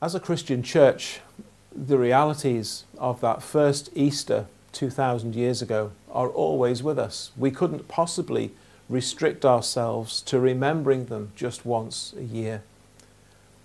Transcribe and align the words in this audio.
As 0.00 0.14
a 0.14 0.20
Christian 0.20 0.62
church, 0.62 1.18
the 1.74 1.98
realities 1.98 2.84
of 2.98 3.20
that 3.20 3.42
first 3.42 3.90
Easter 3.96 4.46
2,000 4.70 5.34
years 5.34 5.60
ago 5.60 5.90
are 6.12 6.28
always 6.28 6.84
with 6.84 7.00
us. 7.00 7.32
We 7.36 7.50
couldn't 7.50 7.88
possibly 7.88 8.52
restrict 8.88 9.44
ourselves 9.44 10.22
to 10.22 10.38
remembering 10.38 11.06
them 11.06 11.32
just 11.34 11.66
once 11.66 12.14
a 12.16 12.22
year. 12.22 12.62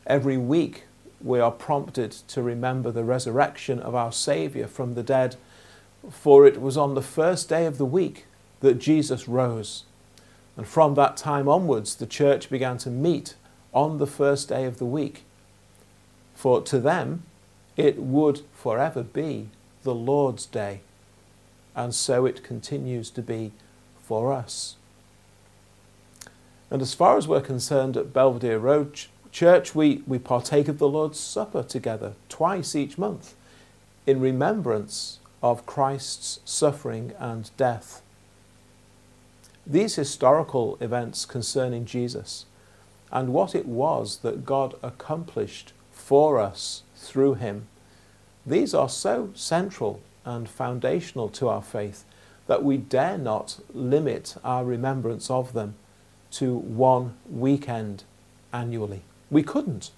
Every 0.08 0.36
week, 0.36 0.86
we 1.22 1.40
are 1.40 1.52
prompted 1.52 2.12
to 2.30 2.42
remember 2.42 2.90
the 2.90 3.04
resurrection 3.04 3.80
of 3.80 3.94
our 3.94 4.12
Saviour 4.12 4.68
from 4.68 4.96
the 4.96 5.04
dead, 5.04 5.36
for 6.10 6.48
it 6.48 6.60
was 6.60 6.78
on 6.78 6.96
the 6.96 7.04
first 7.04 7.48
day 7.48 7.68
of 7.68 7.78
the 7.78 7.86
week 7.86 8.26
that 8.62 8.80
Jesus 8.80 9.28
rose. 9.28 9.84
And 10.58 10.68
from 10.68 10.96
that 10.96 11.16
time 11.16 11.48
onwards, 11.48 11.94
the 11.94 12.08
church 12.08 12.50
began 12.50 12.80
to 12.80 12.90
meet 12.90 13.36
on 13.72 14.00
the 14.00 14.08
first 14.08 14.50
day 14.50 14.66
of 14.66 14.80
the 14.80 14.86
week. 14.86 15.26
For 16.34 16.62
to 16.62 16.80
them, 16.80 17.24
it 17.78 17.98
would 17.98 18.42
forever 18.54 19.04
be 19.04 19.50
the 19.84 19.96
Lord's 19.96 20.46
day. 20.46 20.82
And 21.76 21.94
so 21.94 22.26
it 22.26 22.44
continues 22.44 23.10
to 23.12 23.22
be 23.22 23.52
for 24.02 24.32
us. 24.32 24.76
And 26.70 26.82
as 26.82 26.94
far 26.94 27.18
as 27.18 27.28
we're 27.28 27.42
concerned 27.42 27.98
at 27.98 28.14
Belvedere 28.14 28.60
Road 28.60 29.00
Church, 29.32 29.74
we, 29.74 30.04
we 30.06 30.20
partake 30.20 30.68
of 30.68 30.78
the 30.78 30.88
Lord's 30.88 31.20
Supper 31.20 31.64
together 31.64 32.14
twice 32.30 32.76
each 32.76 32.98
month 32.98 33.36
in 34.06 34.20
remembrance 34.20 35.20
of 35.42 35.66
Christ's 35.66 36.40
suffering 36.46 37.14
and 37.20 37.50
death. 37.58 38.02
These 39.66 39.96
historical 39.96 40.78
events 40.82 41.26
concerning 41.26 41.86
Jesus 41.86 42.46
and 43.12 43.34
what 43.34 43.56
it 43.56 43.68
was 43.68 44.18
that 44.18 44.46
God 44.46 44.76
accomplished 44.84 45.74
for 46.04 46.38
us 46.38 46.84
through 46.98 47.36
him, 47.36 47.66
these 48.46 48.74
are 48.74 48.90
so 48.90 49.30
central 49.34 50.02
and 50.26 50.50
foundational 50.50 51.30
to 51.30 51.48
our 51.48 51.62
faith 51.62 52.04
that 52.48 52.64
we 52.64 52.76
dare 52.76 53.18
not 53.18 53.60
limit 53.74 54.36
our 54.44 54.66
remembrance 54.66 55.30
of 55.30 55.54
them 55.54 55.76
to 56.32 56.56
one 56.56 57.16
weekend 57.30 58.04
annually. 58.52 59.04
We 59.32 59.44
couldn't. 59.44 59.92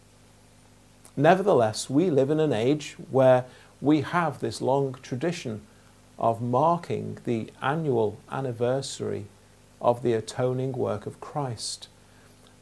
Nevertheless, 1.17 1.89
we 1.89 2.11
live 2.11 2.29
in 2.29 2.39
an 2.39 2.53
age 2.53 2.95
where 3.09 3.45
we 3.81 4.01
have 4.01 4.39
this 4.39 4.61
long 4.61 4.95
tradition 5.01 5.61
of 6.19 6.39
marking 6.39 7.17
the 7.23 7.51
annual 7.61 8.19
anniversary 8.31 9.25
of 9.81 10.03
the 10.03 10.13
atoning 10.13 10.73
work 10.73 11.07
of 11.07 11.19
Christ. 11.19 11.87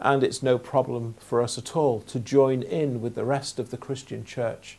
And 0.03 0.21
it's 0.21 0.43
no 0.43 0.57
problem 0.57 1.15
for 1.17 1.41
us 1.41 1.57
at 1.57 1.77
all 1.77 2.01
to 2.01 2.19
join 2.19 2.61
in 2.61 3.01
with 3.01 3.15
the 3.15 3.23
rest 3.23 3.57
of 3.57 3.71
the 3.71 3.77
Christian 3.77 4.25
church 4.25 4.77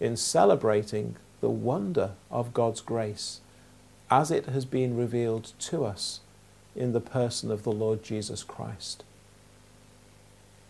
in 0.00 0.16
celebrating 0.16 1.16
the 1.42 1.50
wonder 1.50 2.12
of 2.30 2.54
God's 2.54 2.80
grace 2.80 3.40
as 4.10 4.30
it 4.30 4.46
has 4.46 4.64
been 4.64 4.96
revealed 4.96 5.52
to 5.58 5.84
us 5.84 6.20
in 6.74 6.92
the 6.92 7.00
person 7.00 7.50
of 7.50 7.62
the 7.62 7.72
Lord 7.72 8.02
Jesus 8.02 8.42
Christ. 8.42 9.04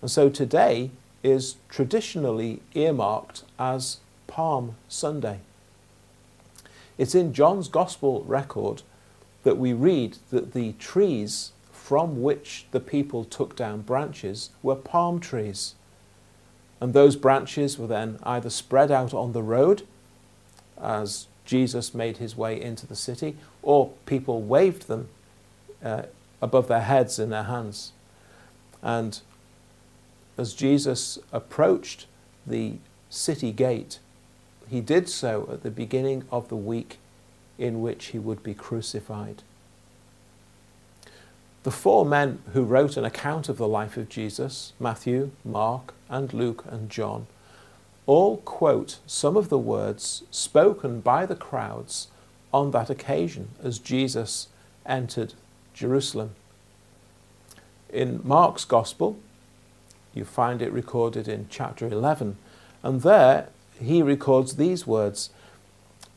And 0.03 0.11
so 0.11 0.29
today 0.29 0.91
is 1.23 1.56
traditionally 1.69 2.61
earmarked 2.75 3.45
as 3.58 3.98
Palm 4.27 4.75
Sunday. 4.89 5.39
It's 6.98 7.14
in 7.14 7.33
John's 7.33 7.69
Gospel 7.69 8.25
record 8.27 8.83
that 9.45 9.56
we 9.56 9.73
read 9.73 10.19
that 10.31 10.53
the 10.53 10.73
trees 10.73 11.53
from 11.85 12.23
which 12.23 12.65
the 12.71 12.81
people 12.81 13.25
took 13.25 13.55
down 13.55 13.83
branches 13.83 14.49
were 14.63 14.75
palm 14.75 15.21
trees. 15.21 15.75
And 16.81 16.95
those 16.95 17.15
branches 17.15 17.79
were 17.79 17.87
then 17.87 18.19
either 18.23 18.49
spread 18.49 18.91
out 18.91 19.13
on 19.13 19.33
the 19.33 19.43
road 19.43 19.83
as 20.81 21.27
Jesus 21.45 21.93
made 21.93 22.17
his 22.17 22.39
way 22.39 22.59
into 22.59 22.87
the 22.87 22.97
city, 22.97 23.37
or 23.63 23.93
people 24.07 24.41
waved 24.41 24.89
them 24.89 25.08
uh, 25.85 26.05
above 26.41 26.69
their 26.69 26.81
heads 26.81 27.19
in 27.19 27.29
their 27.29 27.42
hands. 27.42 27.92
And 28.83 29.20
as 30.39 30.55
Jesus 30.55 31.19
approached 31.35 32.07
the 32.47 32.79
city 33.11 33.53
gate, 33.53 33.98
he 34.70 34.81
did 34.81 35.11
so 35.11 35.51
at 35.53 35.63
the 35.63 35.70
beginning 35.70 36.25
of 36.33 36.48
the 36.48 36.57
week 36.57 36.97
in 37.58 37.83
which 37.83 38.07
he 38.07 38.19
would 38.19 38.42
be 38.42 38.55
crucified. 38.55 39.42
The 41.64 41.70
four 41.70 42.05
men 42.05 42.41
who 42.52 42.63
wrote 42.63 42.98
an 42.98 43.07
account 43.07 43.48
of 43.48 43.57
the 43.57 43.67
life 43.67 43.97
of 43.97 44.11
Jesus, 44.11 44.75
Matthew, 44.79 45.30
Mark, 45.47 45.95
and 46.11 46.30
Luke, 46.35 46.63
and 46.69 46.91
John, 46.91 47.27
all 48.05 48.36
quote 48.36 48.98
some 49.07 49.35
of 49.35 49.48
the 49.48 49.58
words 49.58 50.25
spoken 50.30 51.01
by 51.01 51.25
the 51.25 51.35
crowds 51.35 52.08
on 52.52 52.70
that 52.73 52.91
occasion 52.91 53.48
as 53.63 53.79
Jesus 53.79 54.48
entered 54.85 55.33
Jerusalem. 55.73 56.33
In 57.89 58.20
Mark's 58.23 58.67
Gospel, 58.67 59.19
you 60.13 60.27
find 60.27 60.61
it 60.61 60.70
recorded 60.70 61.27
in 61.27 61.46
chapter 61.48 61.86
11, 61.86 62.36
and 62.83 63.01
there 63.01 63.48
he 63.81 64.02
records 64.02 64.57
these 64.57 64.86
words 64.86 65.31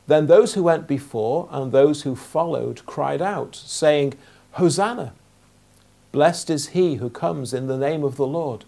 Then 0.07 0.27
those 0.27 0.55
who 0.55 0.63
went 0.63 0.87
before 0.87 1.47
and 1.51 1.71
those 1.71 2.01
who 2.01 2.17
followed 2.17 2.85
cried 2.85 3.21
out, 3.21 3.55
saying, 3.55 4.15
Hosanna! 4.51 5.13
Blessed 6.17 6.49
is 6.49 6.69
he 6.69 6.95
who 6.95 7.11
comes 7.11 7.53
in 7.53 7.67
the 7.67 7.77
name 7.77 8.03
of 8.03 8.15
the 8.15 8.25
Lord. 8.25 8.65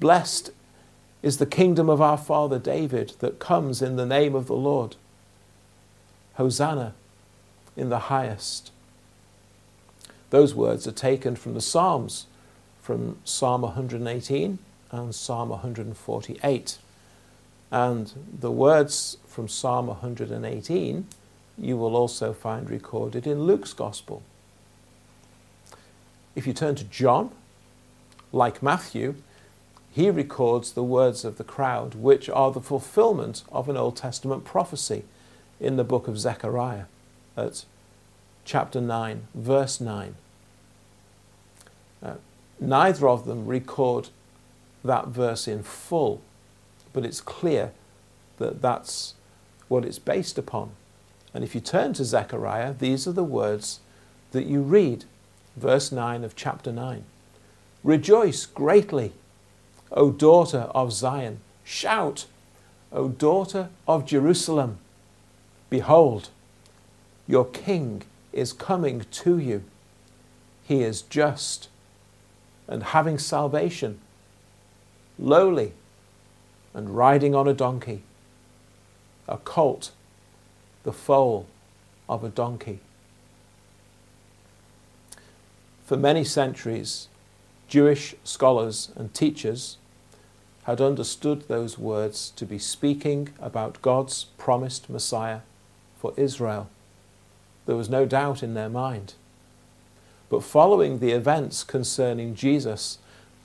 Blessed 0.00 0.50
is 1.22 1.38
the 1.38 1.46
kingdom 1.46 1.88
of 1.88 2.00
our 2.00 2.18
father 2.18 2.58
David 2.58 3.12
that 3.20 3.38
comes 3.38 3.80
in 3.80 3.94
the 3.94 4.04
name 4.04 4.34
of 4.34 4.48
the 4.48 4.56
Lord. 4.56 4.96
Hosanna 6.34 6.94
in 7.76 7.88
the 7.88 8.10
highest. 8.10 8.72
Those 10.30 10.52
words 10.52 10.88
are 10.88 11.02
taken 11.06 11.36
from 11.36 11.54
the 11.54 11.60
Psalms, 11.60 12.26
from 12.82 13.18
Psalm 13.22 13.62
118 13.62 14.58
and 14.90 15.14
Psalm 15.14 15.50
148. 15.50 16.78
And 17.70 18.12
the 18.40 18.50
words 18.50 19.18
from 19.24 19.46
Psalm 19.46 19.86
118 19.86 21.06
you 21.56 21.76
will 21.76 21.94
also 21.94 22.32
find 22.32 22.68
recorded 22.68 23.24
in 23.24 23.44
Luke's 23.44 23.72
Gospel. 23.72 24.24
If 26.34 26.46
you 26.46 26.52
turn 26.52 26.74
to 26.76 26.84
John, 26.84 27.30
like 28.32 28.62
Matthew, 28.62 29.16
he 29.92 30.08
records 30.10 30.72
the 30.72 30.84
words 30.84 31.24
of 31.24 31.36
the 31.36 31.44
crowd, 31.44 31.94
which 31.94 32.28
are 32.28 32.52
the 32.52 32.60
fulfillment 32.60 33.42
of 33.50 33.68
an 33.68 33.76
Old 33.76 33.96
Testament 33.96 34.44
prophecy 34.44 35.04
in 35.58 35.76
the 35.76 35.84
book 35.84 36.06
of 36.06 36.18
Zechariah 36.18 36.84
at 37.36 37.64
chapter 38.44 38.80
9, 38.80 39.26
verse 39.34 39.80
9. 39.80 40.14
Uh, 42.02 42.14
neither 42.58 43.08
of 43.08 43.26
them 43.26 43.46
record 43.46 44.08
that 44.84 45.08
verse 45.08 45.46
in 45.48 45.62
full, 45.62 46.20
but 46.92 47.04
it's 47.04 47.20
clear 47.20 47.72
that 48.38 48.62
that's 48.62 49.14
what 49.68 49.84
it's 49.84 49.98
based 49.98 50.38
upon. 50.38 50.70
And 51.34 51.44
if 51.44 51.54
you 51.54 51.60
turn 51.60 51.92
to 51.94 52.04
Zechariah, 52.04 52.74
these 52.74 53.06
are 53.06 53.12
the 53.12 53.24
words 53.24 53.80
that 54.32 54.46
you 54.46 54.62
read, 54.62 55.04
verse 55.60 55.92
9 55.92 56.24
of 56.24 56.34
chapter 56.34 56.72
9. 56.72 57.04
Rejoice 57.84 58.46
greatly, 58.46 59.12
O 59.92 60.10
daughter 60.10 60.70
of 60.74 60.92
Zion. 60.92 61.40
Shout, 61.62 62.26
O 62.92 63.08
daughter 63.08 63.68
of 63.86 64.06
Jerusalem. 64.06 64.78
Behold, 65.68 66.30
your 67.28 67.44
king 67.44 68.02
is 68.32 68.52
coming 68.52 69.04
to 69.10 69.38
you. 69.38 69.62
He 70.64 70.82
is 70.82 71.02
just 71.02 71.68
and 72.66 72.82
having 72.82 73.18
salvation, 73.18 73.98
lowly 75.18 75.72
and 76.72 76.96
riding 76.96 77.34
on 77.34 77.48
a 77.48 77.54
donkey, 77.54 78.02
a 79.28 79.36
colt, 79.36 79.90
the 80.84 80.92
foal 80.92 81.46
of 82.08 82.22
a 82.22 82.28
donkey. 82.28 82.78
For 85.90 85.96
many 85.96 86.22
centuries, 86.22 87.08
Jewish 87.66 88.14
scholars 88.22 88.92
and 88.94 89.12
teachers 89.12 89.76
had 90.62 90.80
understood 90.80 91.48
those 91.48 91.80
words 91.80 92.30
to 92.36 92.46
be 92.46 92.60
speaking 92.60 93.30
about 93.40 93.82
God's 93.82 94.26
promised 94.38 94.88
Messiah 94.88 95.40
for 95.98 96.14
Israel. 96.16 96.70
There 97.66 97.74
was 97.74 97.90
no 97.90 98.06
doubt 98.06 98.40
in 98.40 98.54
their 98.54 98.68
mind. 98.68 99.14
But 100.28 100.44
following 100.44 101.00
the 101.00 101.10
events 101.10 101.64
concerning 101.64 102.36
Jesus 102.36 102.98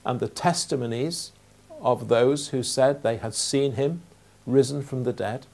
and 0.04 0.20
the 0.20 0.28
testimonies 0.28 1.32
of 1.82 2.06
those 2.06 2.50
who 2.50 2.62
said 2.62 3.02
they 3.02 3.16
had 3.16 3.34
seen 3.34 3.72
him 3.72 4.02
risen 4.46 4.82
from 4.82 5.02
the 5.02 5.12
dead, 5.12 5.46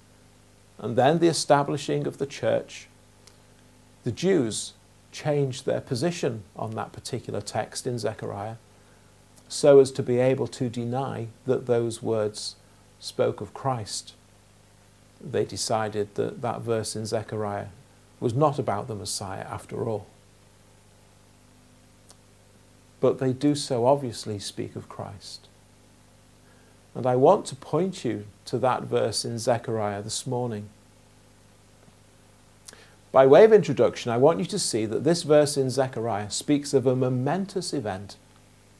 and 0.77 0.95
then 0.95 1.21
the 1.21 1.29
establishing 1.29 2.07
of 2.07 2.19
the 2.19 2.27
church, 2.27 2.87
the 4.05 4.13
Jews 4.13 4.75
changed 5.13 5.67
their 5.67 5.81
position 5.81 6.43
on 6.57 6.73
that 6.73 6.93
particular 6.93 7.41
text 7.41 7.87
in 7.87 7.99
Zechariah 7.99 8.57
so 9.53 9.81
as 9.81 9.91
to 9.93 10.03
be 10.03 10.19
able 10.19 10.47
to 10.47 10.71
deny 10.71 11.27
that 11.45 11.67
those 11.67 12.03
words 12.03 12.57
spoke 12.99 13.43
of 13.43 13.53
Christ, 13.53 14.15
they 15.21 15.45
decided 15.45 16.15
that 16.15 16.41
that 16.41 16.63
verse 16.63 16.97
in 16.97 17.05
Zechariah 17.05 17.67
was 18.19 18.33
not 18.33 18.59
about 18.59 18.89
the 18.89 18.95
Messiah 18.95 19.45
after 19.45 19.87
all. 19.87 20.07
But 23.01 23.19
they 23.19 23.35
do 23.35 23.55
so 23.55 23.85
obviously 23.85 24.39
speak 24.39 24.75
of 24.75 24.89
Christ. 24.89 25.49
And 26.95 27.07
I 27.07 27.17
want 27.17 27.45
to 27.47 27.57
point 27.57 28.07
you 28.07 28.27
to 28.47 28.59
that 28.59 28.85
verse 28.85 29.25
in 29.25 29.39
Zechariah 29.39 30.03
this 30.03 30.27
morning. 30.27 30.71
By 33.13 33.27
way 33.27 33.45
of 33.45 33.53
introduction, 33.53 34.11
I 34.11 34.17
want 34.17 34.39
you 34.39 34.47
to 34.47 34.59
see 34.59 34.87
that 34.87 35.05
this 35.05 35.23
verse 35.23 35.59
in 35.59 35.69
Zechariah 35.69 36.31
speaks 36.31 36.73
of 36.73 36.87
a 36.87 36.97
momentous 36.97 37.75
event 37.75 38.17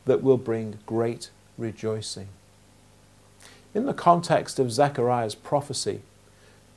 that 0.07 0.23
will 0.23 0.39
bring 0.39 0.79
great 0.87 1.29
rejoicing. 1.59 2.29
In 3.75 3.85
the 3.85 3.93
context 3.93 4.59
of 4.59 4.73
Zechariah's 4.73 5.35
prophecy, 5.35 6.01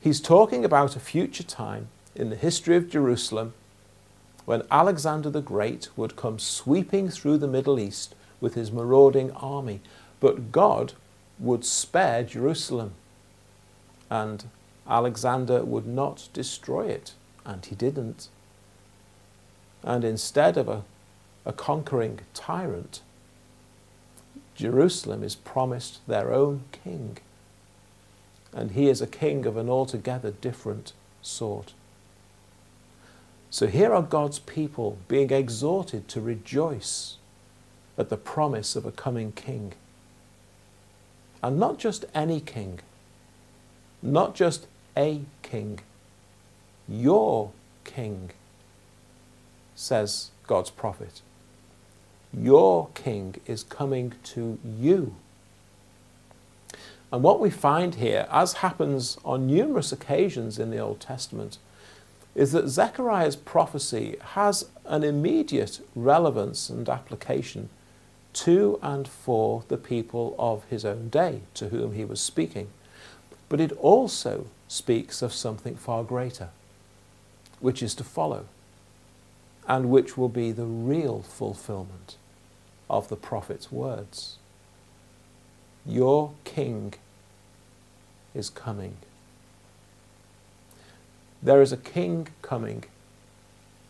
he's 0.02 0.20
talking 0.20 0.66
about 0.66 0.96
a 0.96 1.00
future 1.00 1.42
time 1.42 1.88
in 2.14 2.28
the 2.28 2.36
history 2.36 2.76
of 2.76 2.90
Jerusalem 2.90 3.54
when 4.44 4.62
Alexander 4.70 5.30
the 5.30 5.40
Great 5.40 5.88
would 5.96 6.14
come 6.14 6.38
sweeping 6.38 7.08
through 7.08 7.38
the 7.38 7.48
Middle 7.48 7.80
East 7.80 8.14
with 8.38 8.54
his 8.54 8.70
marauding 8.70 9.32
army. 9.32 9.80
But 10.20 10.52
God 10.52 10.92
would 11.38 11.64
spare 11.64 12.22
Jerusalem 12.22 12.92
and 14.10 14.44
Alexander 14.86 15.64
would 15.64 15.86
not 15.86 16.28
destroy 16.34 16.86
it, 16.86 17.14
and 17.46 17.64
he 17.64 17.74
didn't. 17.74 18.28
And 19.82 20.04
instead 20.04 20.56
of 20.56 20.68
a, 20.68 20.82
a 21.44 21.52
conquering 21.52 22.20
tyrant, 22.34 23.00
Jerusalem 24.54 25.22
is 25.22 25.36
promised 25.36 26.06
their 26.06 26.32
own 26.32 26.64
king. 26.72 27.18
And 28.52 28.72
he 28.72 28.88
is 28.88 29.00
a 29.00 29.06
king 29.06 29.46
of 29.46 29.56
an 29.56 29.68
altogether 29.68 30.32
different 30.32 30.92
sort. 31.22 31.72
So 33.50 33.66
here 33.68 33.94
are 33.94 34.02
God's 34.02 34.40
people 34.40 34.98
being 35.08 35.30
exhorted 35.30 36.08
to 36.08 36.20
rejoice 36.20 37.16
at 37.96 38.08
the 38.08 38.16
promise 38.16 38.76
of 38.76 38.84
a 38.84 38.92
coming 38.92 39.32
king. 39.32 39.72
And 41.42 41.58
not 41.58 41.78
just 41.78 42.04
any 42.14 42.40
king, 42.40 42.80
not 44.02 44.34
just 44.34 44.66
a 44.96 45.20
king, 45.42 45.80
your 46.88 47.52
king, 47.84 48.30
says 49.74 50.30
God's 50.46 50.70
prophet. 50.70 51.22
Your 52.32 52.88
king 52.94 53.36
is 53.46 53.62
coming 53.62 54.14
to 54.24 54.58
you. 54.64 55.14
And 57.12 57.22
what 57.22 57.40
we 57.40 57.50
find 57.50 57.94
here, 57.94 58.26
as 58.30 58.54
happens 58.54 59.16
on 59.24 59.46
numerous 59.46 59.92
occasions 59.92 60.58
in 60.58 60.70
the 60.70 60.78
Old 60.78 61.00
Testament, 61.00 61.58
is 62.34 62.52
that 62.52 62.68
Zechariah's 62.68 63.36
prophecy 63.36 64.16
has 64.32 64.66
an 64.84 65.02
immediate 65.02 65.80
relevance 65.94 66.68
and 66.68 66.88
application 66.88 67.70
to 68.34 68.78
and 68.82 69.08
for 69.08 69.64
the 69.68 69.78
people 69.78 70.34
of 70.38 70.64
his 70.64 70.84
own 70.84 71.08
day 71.08 71.40
to 71.54 71.68
whom 71.68 71.94
he 71.94 72.04
was 72.04 72.20
speaking. 72.20 72.68
But 73.48 73.60
it 73.60 73.72
also 73.72 74.46
speaks 74.68 75.22
of 75.22 75.32
something 75.32 75.76
far 75.76 76.04
greater, 76.04 76.50
which 77.60 77.82
is 77.82 77.94
to 77.94 78.04
follow, 78.04 78.46
and 79.66 79.90
which 79.90 80.16
will 80.16 80.28
be 80.28 80.52
the 80.52 80.64
real 80.64 81.22
fulfillment 81.22 82.16
of 82.88 83.08
the 83.08 83.16
prophet's 83.16 83.72
words. 83.72 84.38
Your 85.84 86.32
king 86.44 86.94
is 88.34 88.50
coming. 88.50 88.96
There 91.42 91.62
is 91.62 91.72
a 91.72 91.76
king 91.76 92.28
coming 92.42 92.84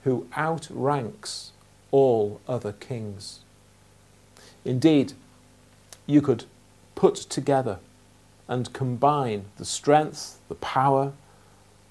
who 0.04 0.26
outranks 0.36 1.52
all 1.90 2.40
other 2.46 2.72
kings. 2.72 3.40
Indeed, 4.64 5.14
you 6.06 6.20
could 6.20 6.44
put 6.94 7.16
together 7.16 7.78
and 8.48 8.72
combine 8.72 9.46
the 9.56 9.64
strength, 9.64 10.38
the 10.48 10.54
power, 10.54 11.12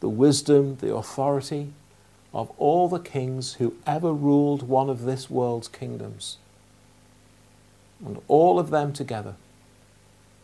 the 0.05 0.09
wisdom, 0.09 0.77
the 0.81 0.93
authority 0.93 1.73
of 2.31 2.51
all 2.59 2.87
the 2.87 2.99
kings 2.99 3.55
who 3.55 3.73
ever 3.87 4.13
ruled 4.13 4.61
one 4.61 4.87
of 4.87 5.01
this 5.01 5.31
world's 5.31 5.67
kingdoms. 5.67 6.37
And 8.05 8.21
all 8.27 8.59
of 8.59 8.69
them 8.69 8.93
together 8.93 9.33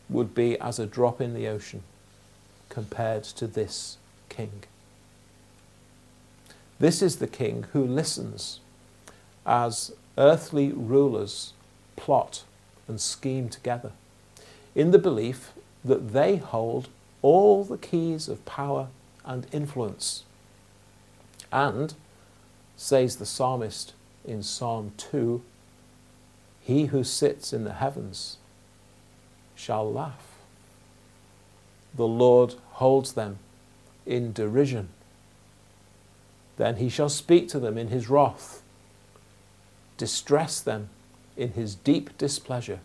would 0.09 0.33
be 0.33 0.59
as 0.59 0.79
a 0.79 0.87
drop 0.87 1.21
in 1.21 1.35
the 1.35 1.47
ocean 1.47 1.83
compared 2.69 3.23
to 3.23 3.45
this 3.45 3.97
king. 4.29 4.63
This 6.79 7.03
is 7.03 7.17
the 7.17 7.27
king 7.27 7.67
who 7.71 7.85
listens 7.85 8.61
as 9.45 9.91
earthly 10.17 10.71
rulers 10.71 11.53
plot 11.95 12.45
and 12.87 12.99
scheme 12.99 13.47
together 13.47 13.91
in 14.73 14.89
the 14.89 14.97
belief 14.97 15.51
that 15.85 16.13
they 16.13 16.37
hold 16.37 16.89
all 17.21 17.63
the 17.63 17.77
keys 17.77 18.27
of 18.27 18.43
power 18.43 18.87
and 19.25 19.47
influence. 19.51 20.23
And, 21.51 21.93
says 22.77 23.17
the 23.17 23.25
psalmist 23.25 23.93
in 24.25 24.43
Psalm 24.43 24.93
2, 24.97 25.41
he 26.61 26.85
who 26.85 27.03
sits 27.03 27.53
in 27.53 27.63
the 27.63 27.73
heavens 27.73 28.37
shall 29.55 29.91
laugh. 29.91 30.27
The 31.95 32.07
Lord 32.07 32.55
holds 32.73 33.13
them 33.13 33.39
in 34.05 34.31
derision. 34.33 34.89
Then 36.57 36.77
he 36.77 36.89
shall 36.89 37.09
speak 37.09 37.49
to 37.49 37.59
them 37.59 37.77
in 37.77 37.89
his 37.89 38.09
wrath, 38.09 38.61
distress 39.97 40.61
them 40.61 40.89
in 41.35 41.53
his 41.53 41.75
deep 41.75 42.17
displeasure. 42.17 42.79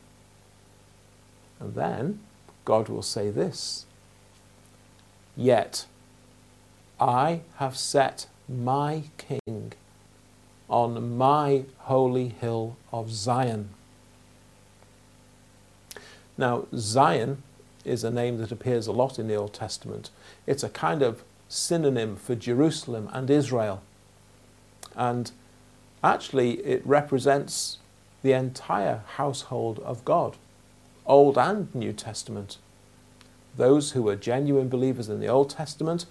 And 1.61 1.75
then 1.75 2.21
God 2.65 2.89
will 2.89 3.03
say 3.03 3.31
this 3.31 3.87
Yet 5.37 5.87
I 7.01 7.41
have 7.57 7.77
set 7.77 8.27
my 8.49 9.05
king 9.19 9.73
on 10.69 11.17
my 11.17 11.65
holy 11.79 12.29
hill 12.29 12.77
of 12.93 13.11
Zion. 13.11 13.71
Now, 16.39 16.67
Zion 16.75 17.43
is 17.85 18.03
a 18.03 18.11
name 18.11 18.39
that 18.39 18.53
appears 18.53 18.87
a 18.87 18.93
lot 18.93 19.19
in 19.19 19.29
the 19.29 19.35
Old 19.35 19.53
Testament. 19.53 20.11
It's 20.47 20.65
a 20.65 20.69
kind 20.69 21.03
of 21.03 21.23
synonym 21.49 22.17
for 22.17 22.35
Jerusalem 22.35 23.09
and 23.13 23.31
Israel. 23.31 23.83
And 24.95 25.31
actually, 26.03 26.55
it 26.65 26.85
represents 26.85 27.79
the 28.23 28.33
entire 28.33 29.03
household 29.17 29.79
of 29.81 30.05
God, 30.05 30.37
Old 31.07 31.39
and 31.39 31.73
New 31.75 31.93
Testament. 31.93 32.59
Those 33.57 33.93
who 33.93 34.03
were 34.03 34.17
genuine 34.17 34.69
believers 34.69 35.09
in 35.09 35.21
the 35.21 35.29
Old 35.29 35.51
Testament 35.51 36.07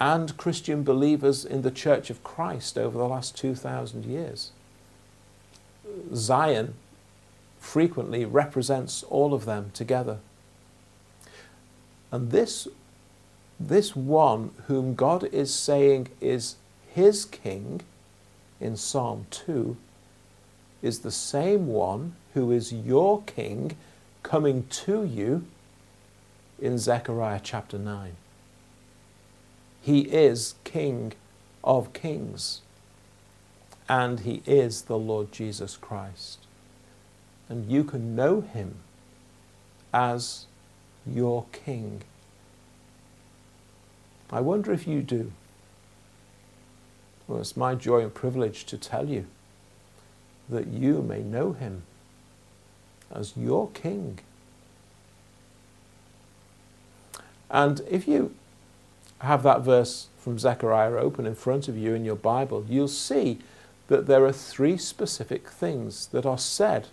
and 0.00 0.34
Christian 0.38 0.82
believers 0.82 1.44
in 1.44 1.60
the 1.60 1.70
Church 1.70 2.08
of 2.08 2.24
Christ 2.24 2.78
over 2.78 2.96
the 2.96 3.06
last 3.06 3.36
2,000 3.36 4.06
years. 4.06 4.50
Zion 6.14 6.74
frequently 7.60 8.24
represents 8.24 9.02
all 9.04 9.34
of 9.34 9.44
them 9.44 9.70
together. 9.74 10.18
And 12.10 12.30
this, 12.30 12.66
this 13.60 13.94
one 13.94 14.52
whom 14.66 14.94
God 14.94 15.24
is 15.24 15.54
saying 15.54 16.08
is 16.20 16.56
his 16.92 17.26
king 17.26 17.82
in 18.58 18.76
Psalm 18.76 19.26
2 19.30 19.76
is 20.82 21.00
the 21.00 21.10
same 21.10 21.66
one 21.66 22.16
who 22.32 22.50
is 22.50 22.72
your 22.72 23.22
king 23.22 23.76
coming 24.22 24.66
to 24.70 25.04
you 25.04 25.44
in 26.58 26.78
Zechariah 26.78 27.40
chapter 27.42 27.78
9. 27.78 28.16
He 29.80 30.00
is 30.00 30.54
King 30.64 31.12
of 31.64 31.92
kings, 31.92 32.60
and 33.88 34.20
He 34.20 34.42
is 34.46 34.82
the 34.82 34.98
Lord 34.98 35.32
Jesus 35.32 35.76
Christ. 35.76 36.38
And 37.48 37.70
you 37.70 37.84
can 37.84 38.14
know 38.14 38.40
Him 38.40 38.76
as 39.92 40.46
your 41.06 41.46
King. 41.52 42.02
I 44.32 44.40
wonder 44.40 44.72
if 44.72 44.86
you 44.86 45.02
do. 45.02 45.32
Well, 47.26 47.40
it's 47.40 47.56
my 47.56 47.74
joy 47.74 48.00
and 48.00 48.12
privilege 48.12 48.64
to 48.66 48.76
tell 48.76 49.08
you 49.08 49.26
that 50.48 50.66
you 50.66 51.00
may 51.00 51.20
know 51.20 51.52
him 51.52 51.82
as 53.10 53.36
your 53.36 53.70
king. 53.70 54.18
And 57.48 57.80
if 57.88 58.08
you 58.08 58.34
have 59.20 59.42
that 59.42 59.62
verse 59.62 60.08
from 60.18 60.38
Zechariah 60.38 60.96
open 60.96 61.26
in 61.26 61.34
front 61.34 61.68
of 61.68 61.76
you 61.76 61.94
in 61.94 62.04
your 62.04 62.16
Bible, 62.16 62.64
you'll 62.68 62.88
see 62.88 63.38
that 63.88 64.06
there 64.06 64.24
are 64.24 64.32
three 64.32 64.76
specific 64.76 65.48
things 65.48 66.06
that 66.06 66.26
are 66.26 66.38
said 66.38 66.88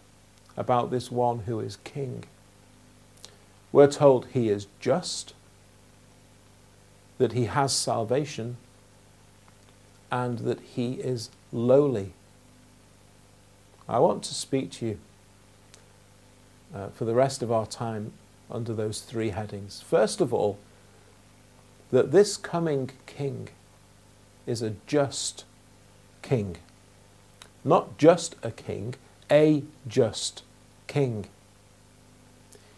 about 0.56 0.90
this 0.90 1.12
one 1.12 1.40
who 1.40 1.60
is 1.60 1.78
king. 1.84 2.24
We're 3.72 3.92
told 3.92 4.28
he 4.28 4.50
is 4.50 4.68
just, 4.80 5.34
that 7.18 7.34
he 7.34 7.46
has 7.46 7.74
salvation, 7.74 8.58
and 10.12 10.40
that 10.40 10.62
he 10.62 10.94
is 10.94 11.30
lowly. 11.52 12.14
I 13.88 14.00
want 14.00 14.24
to 14.24 14.34
speak 14.34 14.72
to 14.74 14.86
you 14.86 15.00
uh, 16.74 16.88
for 16.90 17.06
the 17.06 17.14
rest 17.14 17.42
of 17.44 17.52
our 17.52 17.66
time 17.66 18.14
under 18.50 18.74
those 18.74 19.02
three 19.02 19.30
headings. 19.30 19.82
First 19.82 20.22
of 20.22 20.34
all, 20.34 20.58
that 21.92 22.12
this 22.12 22.38
coming 22.38 22.92
king 23.06 23.50
is 24.46 24.62
a 24.62 24.76
just 24.86 25.46
king. 26.22 26.58
Not 27.64 27.98
just 27.98 28.36
a 28.44 28.52
king, 28.52 28.96
a 29.32 29.64
just 29.88 30.44
king. 30.88 31.26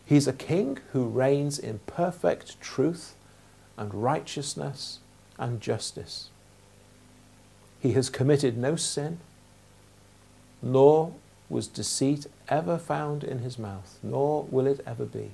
He's 0.06 0.28
a 0.28 0.34
king 0.34 0.80
who 0.92 1.06
reigns 1.06 1.60
in 1.60 1.80
perfect 1.86 2.60
truth 2.60 3.16
and 3.78 3.94
righteousness 3.94 5.00
and 5.38 5.62
justice. 5.62 6.30
He 7.80 7.94
has 7.94 8.10
committed 8.10 8.58
no 8.58 8.76
sin, 8.76 9.20
nor 10.62 11.14
was 11.50 11.68
deceit 11.68 12.28
ever 12.48 12.78
found 12.78 13.24
in 13.24 13.40
his 13.40 13.58
mouth, 13.58 13.98
nor 14.04 14.44
will 14.50 14.68
it 14.68 14.82
ever 14.86 15.06
be. 15.06 15.32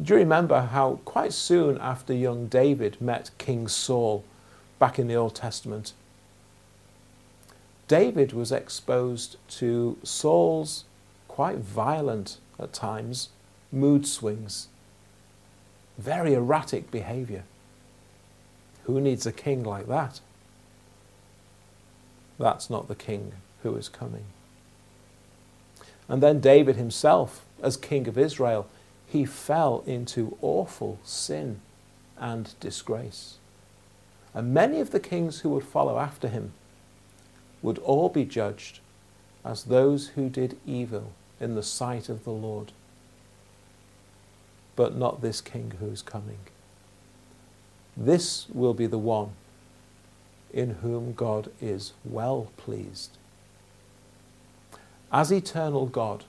Do 0.00 0.14
you 0.14 0.20
remember 0.20 0.60
how 0.60 1.00
quite 1.04 1.32
soon 1.32 1.78
after 1.78 2.14
young 2.14 2.46
David 2.46 3.00
met 3.00 3.30
King 3.38 3.68
Saul 3.68 4.24
back 4.78 4.98
in 4.98 5.06
the 5.06 5.14
Old 5.14 5.34
Testament, 5.34 5.92
David 7.88 8.32
was 8.32 8.52
exposed 8.52 9.36
to 9.48 9.98
Saul's 10.02 10.84
quite 11.28 11.58
violent, 11.58 12.38
at 12.58 12.72
times, 12.72 13.30
mood 13.70 14.06
swings, 14.06 14.68
very 15.98 16.34
erratic 16.34 16.90
behavior. 16.90 17.44
Who 18.84 19.00
needs 19.00 19.26
a 19.26 19.32
king 19.32 19.62
like 19.62 19.88
that? 19.88 20.20
That's 22.38 22.70
not 22.70 22.88
the 22.88 22.94
king 22.94 23.32
who 23.62 23.76
is 23.76 23.88
coming. 23.88 24.24
And 26.08 26.22
then 26.22 26.40
David 26.40 26.76
himself, 26.76 27.44
as 27.62 27.76
king 27.76 28.08
of 28.08 28.18
Israel, 28.18 28.68
he 29.12 29.26
fell 29.26 29.84
into 29.86 30.38
awful 30.40 30.98
sin 31.04 31.60
and 32.18 32.54
disgrace. 32.60 33.34
And 34.32 34.54
many 34.54 34.80
of 34.80 34.90
the 34.90 35.00
kings 35.00 35.40
who 35.40 35.50
would 35.50 35.64
follow 35.64 35.98
after 35.98 36.28
him 36.28 36.52
would 37.60 37.76
all 37.80 38.08
be 38.08 38.24
judged 38.24 38.80
as 39.44 39.64
those 39.64 40.08
who 40.08 40.30
did 40.30 40.58
evil 40.66 41.12
in 41.38 41.54
the 41.54 41.62
sight 41.62 42.08
of 42.08 42.24
the 42.24 42.30
Lord. 42.30 42.72
But 44.76 44.96
not 44.96 45.20
this 45.20 45.42
king 45.42 45.74
who 45.78 45.88
is 45.88 46.00
coming. 46.00 46.38
This 47.94 48.46
will 48.48 48.72
be 48.72 48.86
the 48.86 48.96
one 48.96 49.32
in 50.54 50.76
whom 50.76 51.12
God 51.12 51.50
is 51.60 51.92
well 52.02 52.50
pleased. 52.56 53.18
As 55.12 55.30
eternal 55.30 55.84
God, 55.84 56.24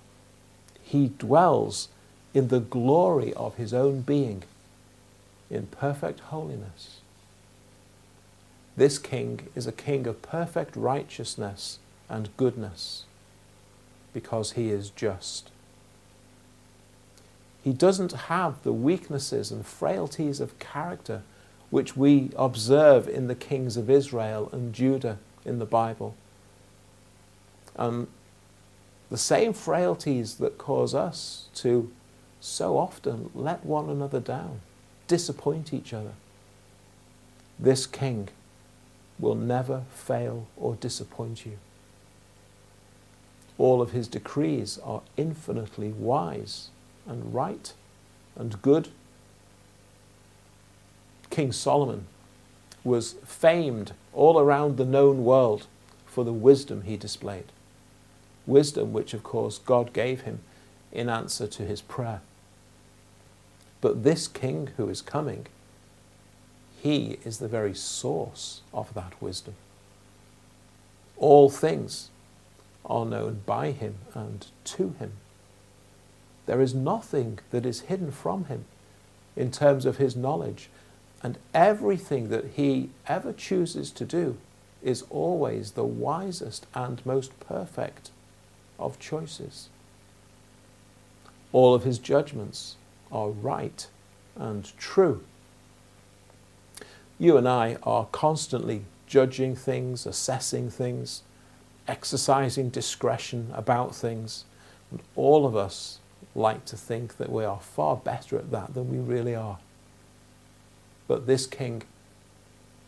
he 0.82 1.08
dwells 1.08 1.88
in 2.34 2.48
the 2.48 2.60
glory 2.60 3.34
of 3.34 3.56
his 3.56 3.74
own 3.74 4.02
being 4.02 4.44
in 5.50 5.68
perfect 5.68 6.20
holiness. 6.20 7.00
This 8.76 8.98
king 8.98 9.50
is 9.56 9.68
a 9.68 9.72
king 9.72 10.08
of 10.08 10.22
perfect 10.22 10.76
righteousness 10.76 11.78
and 12.10 12.36
goodness 12.38 13.06
because 14.14 14.54
he 14.54 14.70
is 14.70 14.90
just. 14.90 15.52
He 17.64 17.72
doesn't 17.72 18.12
have 18.14 18.62
the 18.64 18.74
weaknesses 18.74 19.52
and 19.52 19.66
frailties 19.66 20.40
of 20.40 20.58
character 20.60 21.22
which 21.70 21.96
we 21.96 22.30
observe 22.36 23.08
in 23.08 23.28
the 23.28 23.36
kings 23.36 23.78
of 23.78 23.90
Israel 23.90 24.50
and 24.52 24.74
Judah 24.74 25.18
in 25.46 25.60
the 25.60 25.66
Bible. 25.66 26.16
Um, 27.76 28.08
the 29.10 29.18
same 29.18 29.54
frailties 29.54 30.36
that 30.36 30.58
cause 30.58 30.94
us 30.94 31.48
to 31.56 31.92
so 32.44 32.78
often 32.78 33.30
let 33.34 33.66
one 33.66 33.90
another 33.90 34.20
down, 34.20 34.60
disappoint 35.08 35.74
each 35.74 35.94
other. 35.94 36.12
This 37.58 37.86
king 37.88 38.28
will 39.18 39.36
never 39.36 39.84
fail 39.94 40.48
or 40.58 40.76
disappoint 40.76 41.46
you. 41.46 41.58
All 43.58 43.82
of 43.82 43.92
his 43.92 44.10
decrees 44.10 44.78
are 44.84 45.04
infinitely 45.16 45.94
wise 45.94 46.68
and 47.08 47.34
right 47.34 47.72
and 48.36 48.62
good. 48.62 48.90
King 51.30 51.54
Solomon 51.54 52.08
was 52.84 53.14
famed 53.24 53.94
all 54.12 54.38
around 54.38 54.76
the 54.76 54.84
known 54.84 55.24
world 55.24 55.68
for 56.06 56.26
the 56.26 56.34
wisdom 56.34 56.82
he 56.82 56.98
displayed. 56.98 57.54
Wisdom, 58.46 58.92
which 58.92 59.14
of 59.14 59.24
course 59.24 59.60
God 59.60 59.94
gave 59.94 60.22
him 60.22 60.40
in 60.92 61.08
answer 61.08 61.48
to 61.48 61.64
his 61.64 61.82
prayer. 61.82 62.20
But 63.84 64.06
this 64.06 64.30
king 64.30 64.70
who 64.78 64.88
is 64.88 65.02
coming 65.02 65.48
he 66.82 67.18
is 67.26 67.40
the 67.40 67.50
very 67.50 67.74
source 67.74 68.62
of 68.74 68.94
that 68.94 69.22
wisdom. 69.22 69.56
All 71.18 71.50
things 71.50 72.10
are 72.86 73.06
known 73.06 73.42
by 73.46 73.72
him 73.72 73.96
and 74.14 74.48
to 74.64 74.96
him. 75.00 75.12
There 76.46 76.62
is 76.62 76.74
nothing 76.74 77.40
that 77.52 77.66
is 77.66 77.82
hidden 77.92 78.12
from 78.12 78.46
him 78.46 78.64
in 79.36 79.52
terms 79.52 79.86
of 79.86 79.98
his 79.98 80.16
knowledge, 80.16 80.70
and 81.22 81.38
everything 81.54 82.30
that 82.30 82.52
he 82.56 82.90
ever 83.06 83.34
chooses 83.34 83.92
to 83.92 84.06
do 84.06 84.38
is 84.82 85.04
always 85.10 85.72
the 85.72 85.84
wisest 85.84 86.68
and 86.74 87.06
most 87.06 87.38
perfect 87.42 88.12
of 88.80 88.98
choices. 88.98 89.68
All 91.52 91.76
of 91.76 91.84
his 91.84 92.00
judgments 92.00 92.78
are 93.14 93.30
right 93.30 93.88
and 94.36 94.78
true 94.78 95.24
you 97.24 97.38
and 97.38 97.48
I 97.48 97.78
are 97.84 98.08
constantly 98.12 98.84
judging 99.08 99.56
things, 99.56 100.06
assessing 100.06 100.70
things, 100.70 101.22
exercising 101.88 102.70
discretion 102.70 103.50
about 103.54 103.96
things. 103.96 104.44
And 104.92 105.02
all 105.16 105.46
of 105.46 105.56
us 105.56 106.00
like 106.36 106.66
to 106.66 106.76
think 106.76 107.18
that 107.18 107.32
we 107.32 107.46
are 107.46 107.60
far 107.60 107.96
better 107.96 108.38
at 108.38 108.52
that 108.52 108.74
than 108.74 108.90
we 108.90 108.98
really 108.98 109.36
are. 109.36 109.60
But 111.08 111.28
this 111.28 111.46
king 111.46 111.84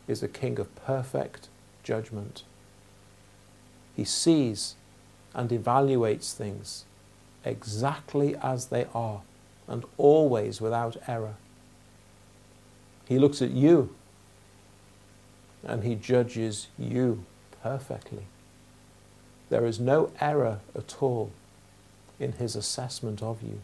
is 0.07 0.23
a 0.23 0.27
king 0.27 0.59
of 0.59 0.75
perfect 0.75 1.47
judgment. 1.83 2.43
He 3.95 4.03
sees 4.03 4.75
and 5.33 5.49
evaluates 5.49 6.33
things 6.33 6.83
exactly 7.43 8.35
as 8.43 8.67
they 8.67 8.87
are 8.93 9.21
and 9.67 9.83
always 9.97 10.61
without 10.61 10.97
error. 11.07 11.35
He 13.07 13.19
looks 13.19 13.41
at 13.41 13.51
you 13.51 13.95
and 15.63 15.83
he 15.83 15.95
judges 15.95 16.67
you 16.77 17.25
perfectly. 17.61 18.25
There 19.49 19.65
is 19.65 19.79
no 19.79 20.11
error 20.19 20.59
at 20.75 21.01
all 21.01 21.31
in 22.19 22.33
his 22.33 22.55
assessment 22.55 23.21
of 23.21 23.41
you. 23.41 23.61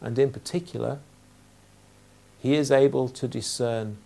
And 0.00 0.18
in 0.18 0.32
particular, 0.32 0.98
he 2.38 2.54
is 2.54 2.70
able 2.70 3.08
to 3.10 3.28
discern 3.28 3.98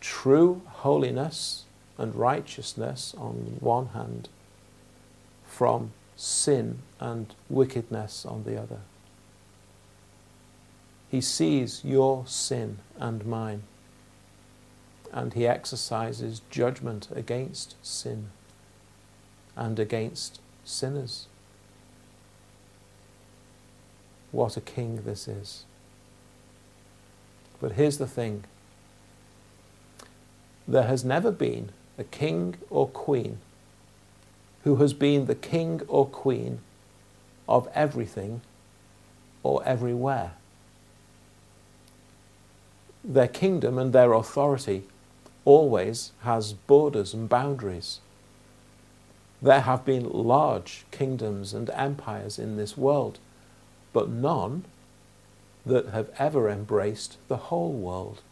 true 0.00 0.62
holiness 0.66 1.64
and 1.98 2.14
righteousness 2.14 3.14
on 3.18 3.56
one 3.60 3.88
hand 3.88 4.28
from 5.44 5.92
sin 6.16 6.78
and 7.00 7.34
wickedness 7.48 8.24
on 8.24 8.44
the 8.44 8.60
other. 8.60 8.80
He 11.12 11.20
sees 11.20 11.84
your 11.84 12.26
sin 12.26 12.78
and 12.96 13.26
mine 13.26 13.64
and 15.12 15.34
he 15.34 15.46
exercises 15.46 16.40
judgment 16.48 17.08
against 17.14 17.76
sin 17.82 18.30
and 19.54 19.78
against 19.78 20.40
sinners. 20.64 21.26
What 24.30 24.56
a 24.56 24.62
king 24.62 25.02
this 25.04 25.28
is. 25.28 25.66
But 27.60 27.72
here's 27.72 27.98
the 27.98 28.06
thing 28.06 28.44
there 30.66 30.84
has 30.84 31.04
never 31.04 31.30
been 31.30 31.72
a 31.98 32.04
king 32.04 32.54
or 32.70 32.88
queen 32.88 33.36
who 34.64 34.76
has 34.76 34.94
been 34.94 35.26
the 35.26 35.34
king 35.34 35.82
or 35.88 36.06
queen 36.06 36.60
of 37.46 37.68
everything 37.74 38.40
or 39.42 39.62
everywhere. 39.66 40.32
Their 43.04 43.28
kingdom 43.28 43.78
and 43.78 43.92
their 43.92 44.12
authority 44.12 44.84
always 45.44 46.12
has 46.22 46.52
borders 46.52 47.12
and 47.12 47.28
boundaries. 47.28 47.98
There 49.40 49.62
have 49.62 49.84
been 49.84 50.08
large 50.08 50.84
kingdoms 50.92 51.52
and 51.52 51.68
empires 51.70 52.38
in 52.38 52.56
this 52.56 52.76
world, 52.76 53.18
but 53.92 54.08
none 54.08 54.64
that 55.66 55.88
have 55.88 56.10
ever 56.18 56.48
embraced 56.48 57.16
the 57.26 57.36
whole 57.36 57.72
world. 57.72 58.22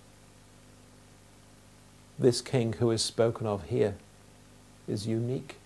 This 2.16 2.40
king 2.40 2.74
who 2.74 2.90
is 2.92 3.02
spoken 3.02 3.46
of 3.46 3.64
here 3.64 3.96
is 4.86 5.06
unique. 5.06 5.56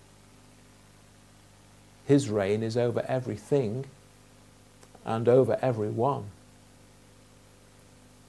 His 2.07 2.31
reign 2.31 2.63
is 2.63 2.77
over 2.77 3.05
everything 3.07 3.85
and 5.05 5.29
over 5.29 5.59
everyone. 5.61 6.31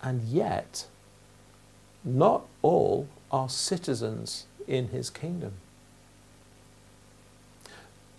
And 0.06 0.22
yet, 0.22 0.86
not 2.04 2.46
all 2.62 3.08
are 3.32 3.50
citizens 3.50 4.46
in 4.68 4.90
his 4.90 5.10
kingdom. 5.10 5.54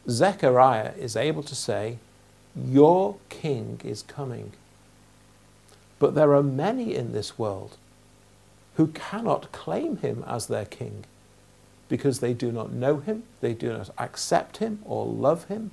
Zechariah 0.09 0.95
is 0.99 1.15
able 1.15 1.45
to 1.45 1.55
say, 1.55 1.99
Your 2.57 3.17
king 3.29 3.81
is 3.85 4.03
coming. 4.03 4.53
But 6.01 6.17
there 6.17 6.35
are 6.35 6.43
many 6.43 6.97
in 6.97 7.13
this 7.13 7.39
world 7.39 7.77
who 8.75 8.89
cannot 8.89 9.53
claim 9.53 9.99
him 9.99 10.25
as 10.27 10.49
their 10.49 10.67
king 10.67 11.05
because 11.89 12.19
they 12.19 12.35
do 12.35 12.51
not 12.51 12.73
know 12.73 12.99
him, 12.99 13.23
they 13.41 13.55
do 13.55 13.73
not 13.73 13.91
accept 13.97 14.57
him 14.57 14.81
or 14.85 15.07
love 15.07 15.45
him 15.45 15.71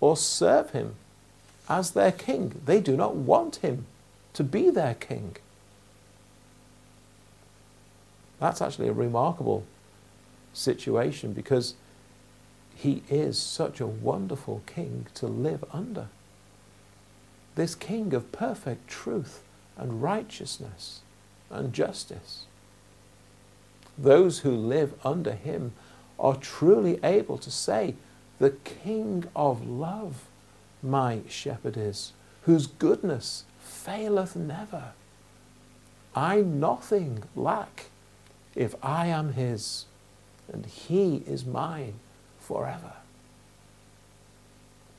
or 0.00 0.16
serve 0.16 0.70
him 0.70 0.94
as 1.68 1.90
their 1.90 2.12
king. 2.12 2.60
They 2.64 2.80
do 2.80 2.96
not 2.96 3.16
want 3.16 3.56
him 3.56 3.86
to 4.34 4.44
be 4.44 4.70
their 4.70 4.94
king. 4.94 5.36
That's 8.40 8.62
actually 8.62 8.88
a 8.88 8.92
remarkable 8.92 9.64
situation 10.52 11.32
because 11.32 11.74
he 12.74 13.02
is 13.08 13.38
such 13.38 13.80
a 13.80 13.86
wonderful 13.86 14.62
king 14.66 15.06
to 15.14 15.26
live 15.26 15.64
under. 15.72 16.08
This 17.56 17.74
king 17.74 18.14
of 18.14 18.30
perfect 18.30 18.88
truth 18.88 19.42
and 19.76 20.02
righteousness 20.02 21.00
and 21.50 21.72
justice. 21.72 22.44
Those 23.96 24.40
who 24.40 24.52
live 24.52 24.94
under 25.04 25.32
him 25.32 25.72
are 26.18 26.36
truly 26.36 27.00
able 27.02 27.38
to 27.38 27.50
say, 27.50 27.96
The 28.38 28.50
King 28.50 29.24
of 29.34 29.66
love, 29.66 30.26
my 30.82 31.22
shepherd 31.28 31.76
is, 31.76 32.12
whose 32.42 32.68
goodness 32.68 33.44
faileth 33.58 34.36
never. 34.36 34.92
I 36.14 36.42
nothing 36.42 37.24
lack 37.34 37.86
if 38.58 38.74
I 38.82 39.06
am 39.06 39.34
his, 39.34 39.84
and 40.52 40.66
he 40.66 41.22
is 41.28 41.46
mine 41.46 41.94
forever. 42.40 42.94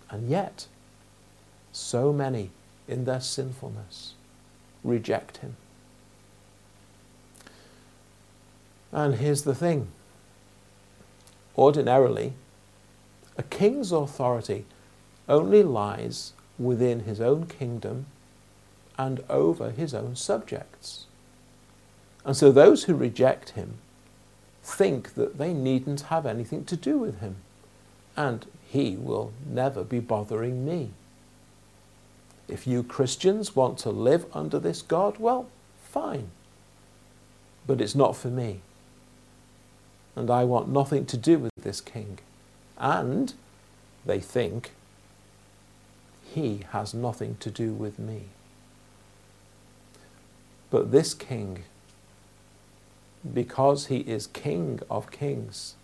And 0.09 0.29
yet, 0.29 0.67
so 1.73 2.13
many 2.13 2.51
in 2.87 3.03
their 3.03 3.19
sinfulness 3.19 4.13
reject 4.81 5.37
him. 5.37 5.57
And 8.93 9.15
here's 9.15 9.43
the 9.43 9.53
thing 9.53 9.89
ordinarily, 11.57 12.33
a 13.37 13.43
king's 13.43 13.91
authority 13.91 14.63
only 15.27 15.63
lies 15.63 16.31
within 16.57 17.01
his 17.01 17.19
own 17.19 17.45
kingdom 17.45 18.05
and 18.97 19.21
over 19.29 19.71
his 19.71 19.93
own 19.93 20.15
subjects. 20.15 21.07
And 22.25 22.35
so 22.35 22.51
those 22.51 22.83
who 22.83 22.95
reject 22.95 23.51
him 23.51 23.75
think 24.63 25.15
that 25.15 25.37
they 25.37 25.53
needn't 25.53 26.01
have 26.01 26.25
anything 26.25 26.65
to 26.65 26.75
do 26.75 26.97
with 26.97 27.19
him, 27.19 27.37
and 28.15 28.45
he 28.67 28.95
will 28.95 29.31
never 29.45 29.83
be 29.83 29.99
bothering 29.99 30.65
me. 30.65 30.91
If 32.47 32.67
you 32.67 32.83
Christians 32.83 33.55
want 33.55 33.77
to 33.79 33.89
live 33.89 34.25
under 34.33 34.59
this 34.59 34.81
God, 34.81 35.17
well, 35.19 35.47
fine. 35.81 36.29
But 37.65 37.81
it's 37.81 37.95
not 37.95 38.15
for 38.15 38.29
me. 38.29 38.61
And 40.15 40.29
I 40.29 40.43
want 40.43 40.67
nothing 40.67 41.05
to 41.05 41.17
do 41.17 41.37
with 41.37 41.51
this 41.61 41.81
king. 41.81 42.19
And 42.77 43.33
they 44.05 44.19
think 44.19 44.71
he 46.33 46.61
has 46.71 46.93
nothing 46.93 47.37
to 47.39 47.51
do 47.51 47.73
with 47.73 47.99
me. 47.99 48.23
But 50.69 50.91
this 50.91 51.13
king, 51.13 51.63
because 53.33 53.87
he 53.87 53.97
is 53.99 54.27
king 54.27 54.79
of 54.89 55.11
kings, 55.11 55.75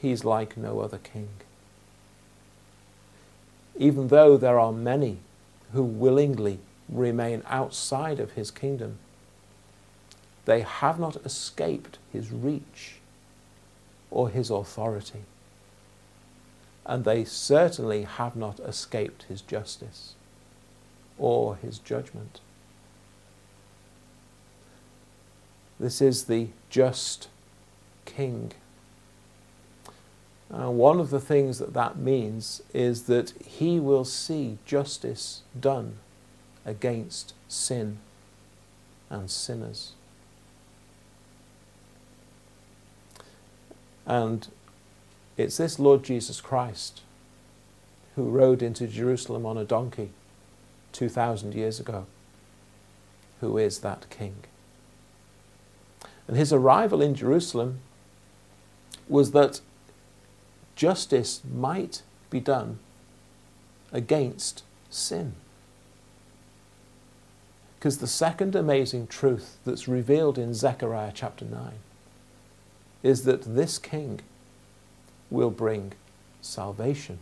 he's 0.00 0.24
like 0.24 0.56
no 0.56 0.80
other 0.80 0.98
king 0.98 1.28
even 3.78 4.08
though 4.08 4.36
there 4.36 4.58
are 4.58 4.72
many 4.72 5.18
who 5.72 5.82
willingly 5.82 6.58
remain 6.88 7.42
outside 7.46 8.18
of 8.18 8.32
his 8.32 8.50
kingdom, 8.50 8.98
they 10.44 10.60
have 10.62 10.98
not 10.98 11.16
escaped 11.24 11.98
his 12.12 12.32
reach 12.32 12.96
or 14.10 14.28
his 14.28 14.50
authority. 14.50 15.22
And 16.84 17.04
they 17.04 17.24
certainly 17.24 18.02
have 18.02 18.34
not 18.34 18.58
escaped 18.60 19.24
his 19.24 19.42
justice 19.42 20.14
or 21.18 21.56
his 21.56 21.78
judgment. 21.78 22.40
This 25.78 26.00
is 26.00 26.24
the 26.24 26.48
just 26.70 27.28
king 28.04 28.52
uh, 30.52 30.70
one 30.70 30.98
of 30.98 31.10
the 31.10 31.20
things 31.20 31.58
that 31.58 31.74
that 31.74 31.98
means 31.98 32.62
is 32.72 33.02
that 33.02 33.32
he 33.44 33.78
will 33.78 34.04
see 34.04 34.56
justice 34.64 35.42
done 35.58 35.98
against 36.64 37.34
sin 37.48 37.98
and 39.10 39.30
sinners. 39.30 39.92
And 44.06 44.48
it's 45.36 45.58
this 45.58 45.78
Lord 45.78 46.02
Jesus 46.02 46.40
Christ 46.40 47.02
who 48.16 48.30
rode 48.30 48.62
into 48.62 48.86
Jerusalem 48.86 49.44
on 49.44 49.58
a 49.58 49.64
donkey 49.64 50.10
2,000 50.92 51.54
years 51.54 51.78
ago, 51.78 52.06
who 53.40 53.58
is 53.58 53.80
that 53.80 54.08
king. 54.08 54.36
And 56.28 56.36
his 56.36 56.52
arrival 56.52 57.02
in 57.02 57.14
Jerusalem 57.14 57.80
was 59.08 59.32
that 59.32 59.60
justice 60.76 61.40
might 61.50 62.02
be 62.30 62.38
done 62.38 62.78
against 63.90 64.62
sin. 64.90 65.32
Because 67.78 67.98
the 67.98 68.06
second 68.06 68.54
amazing 68.54 69.06
truth 69.06 69.56
that's 69.64 69.88
revealed 69.88 70.36
in 70.36 70.52
Zechariah 70.52 71.12
chapter 71.14 71.44
9 71.44 71.72
is 73.02 73.24
that 73.24 73.42
this 73.42 73.78
king 73.78 74.20
will 75.30 75.50
bring 75.50 75.92
salvation. 76.42 77.18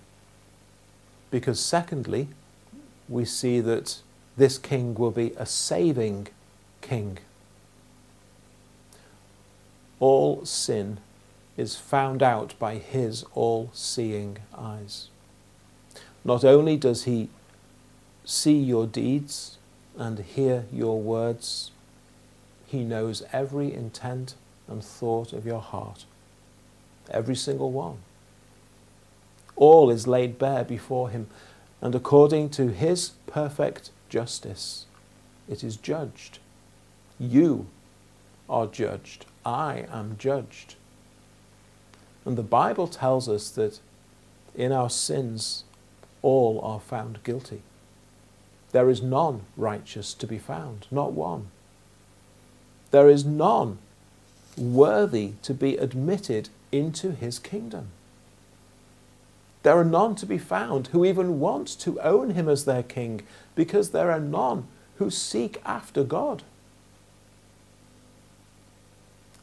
Because, 1.30 1.60
secondly, 1.60 2.28
we 3.08 3.24
see 3.24 3.60
that 3.60 4.00
this 4.36 4.58
king 4.58 4.94
will 4.94 5.10
be 5.10 5.32
a 5.36 5.46
saving 5.46 6.28
king. 6.80 7.18
All 9.98 10.44
sin 10.44 10.98
is 11.56 11.76
found 11.76 12.22
out 12.22 12.54
by 12.58 12.76
his 12.76 13.24
all 13.34 13.70
seeing 13.72 14.38
eyes. 14.56 15.08
Not 16.24 16.44
only 16.44 16.76
does 16.76 17.04
he 17.04 17.28
see 18.24 18.58
your 18.58 18.86
deeds 18.86 19.58
and 19.96 20.18
hear 20.18 20.64
your 20.72 21.00
words, 21.00 21.70
he 22.66 22.84
knows 22.84 23.22
every 23.32 23.72
intent 23.72 24.34
and 24.68 24.84
thought 24.84 25.32
of 25.32 25.46
your 25.46 25.60
heart, 25.60 26.04
every 27.10 27.36
single 27.36 27.70
one. 27.70 27.98
All 29.54 29.88
is 29.90 30.06
laid 30.06 30.38
bare 30.38 30.64
before 30.64 31.08
him, 31.08 31.28
and 31.80 31.94
according 31.94 32.50
to 32.50 32.68
his 32.68 33.12
perfect 33.26 33.90
justice, 34.08 34.86
it 35.48 35.64
is 35.64 35.76
judged. 35.76 36.40
You 37.18 37.66
are 38.50 38.66
judged. 38.66 39.24
I 39.46 39.86
am 39.92 40.16
judged. 40.18 40.74
And 42.24 42.36
the 42.36 42.42
Bible 42.42 42.88
tells 42.88 43.28
us 43.28 43.48
that 43.50 43.78
in 44.56 44.72
our 44.72 44.90
sins, 44.90 45.62
all 46.20 46.60
are 46.62 46.80
found 46.80 47.22
guilty. 47.22 47.62
There 48.72 48.90
is 48.90 49.00
none 49.00 49.42
righteous 49.56 50.12
to 50.14 50.26
be 50.26 50.38
found, 50.38 50.88
not 50.90 51.12
one. 51.12 51.46
There 52.90 53.08
is 53.08 53.24
none 53.24 53.78
worthy 54.58 55.34
to 55.42 55.54
be 55.54 55.76
admitted 55.76 56.48
into 56.72 57.12
his 57.12 57.38
kingdom. 57.38 57.88
There 59.62 59.78
are 59.78 59.84
none 59.84 60.16
to 60.16 60.26
be 60.26 60.38
found 60.38 60.88
who 60.88 61.04
even 61.04 61.38
want 61.38 61.68
to 61.80 62.00
own 62.00 62.30
him 62.30 62.48
as 62.48 62.64
their 62.64 62.82
king 62.82 63.22
because 63.54 63.90
there 63.90 64.10
are 64.10 64.20
none 64.20 64.66
who 64.96 65.10
seek 65.10 65.60
after 65.64 66.02
God. 66.02 66.42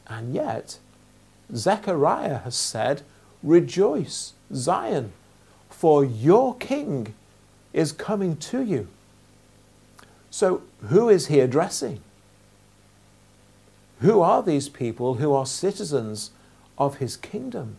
And 0.06 0.34
yet, 0.34 0.78
Zechariah 1.54 2.38
has 2.38 2.54
said, 2.54 3.02
Rejoice, 3.42 4.32
Zion, 4.52 5.12
for 5.68 6.04
your 6.04 6.54
king 6.56 7.14
is 7.72 7.92
coming 7.92 8.36
to 8.36 8.62
you. 8.62 8.88
So, 10.30 10.62
who 10.88 11.08
is 11.08 11.26
he 11.26 11.40
addressing? 11.40 12.00
Who 14.00 14.20
are 14.20 14.42
these 14.42 14.68
people 14.68 15.14
who 15.14 15.32
are 15.32 15.46
citizens 15.46 16.30
of 16.76 16.96
his 16.96 17.16
kingdom? 17.16 17.76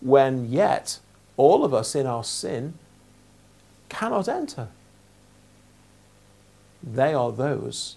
When 0.00 0.50
yet 0.50 0.98
all 1.36 1.64
of 1.64 1.72
us 1.72 1.94
in 1.94 2.06
our 2.06 2.24
sin 2.24 2.74
cannot 3.88 4.28
enter. 4.28 4.68
They 6.82 7.14
are 7.14 7.30
those 7.30 7.96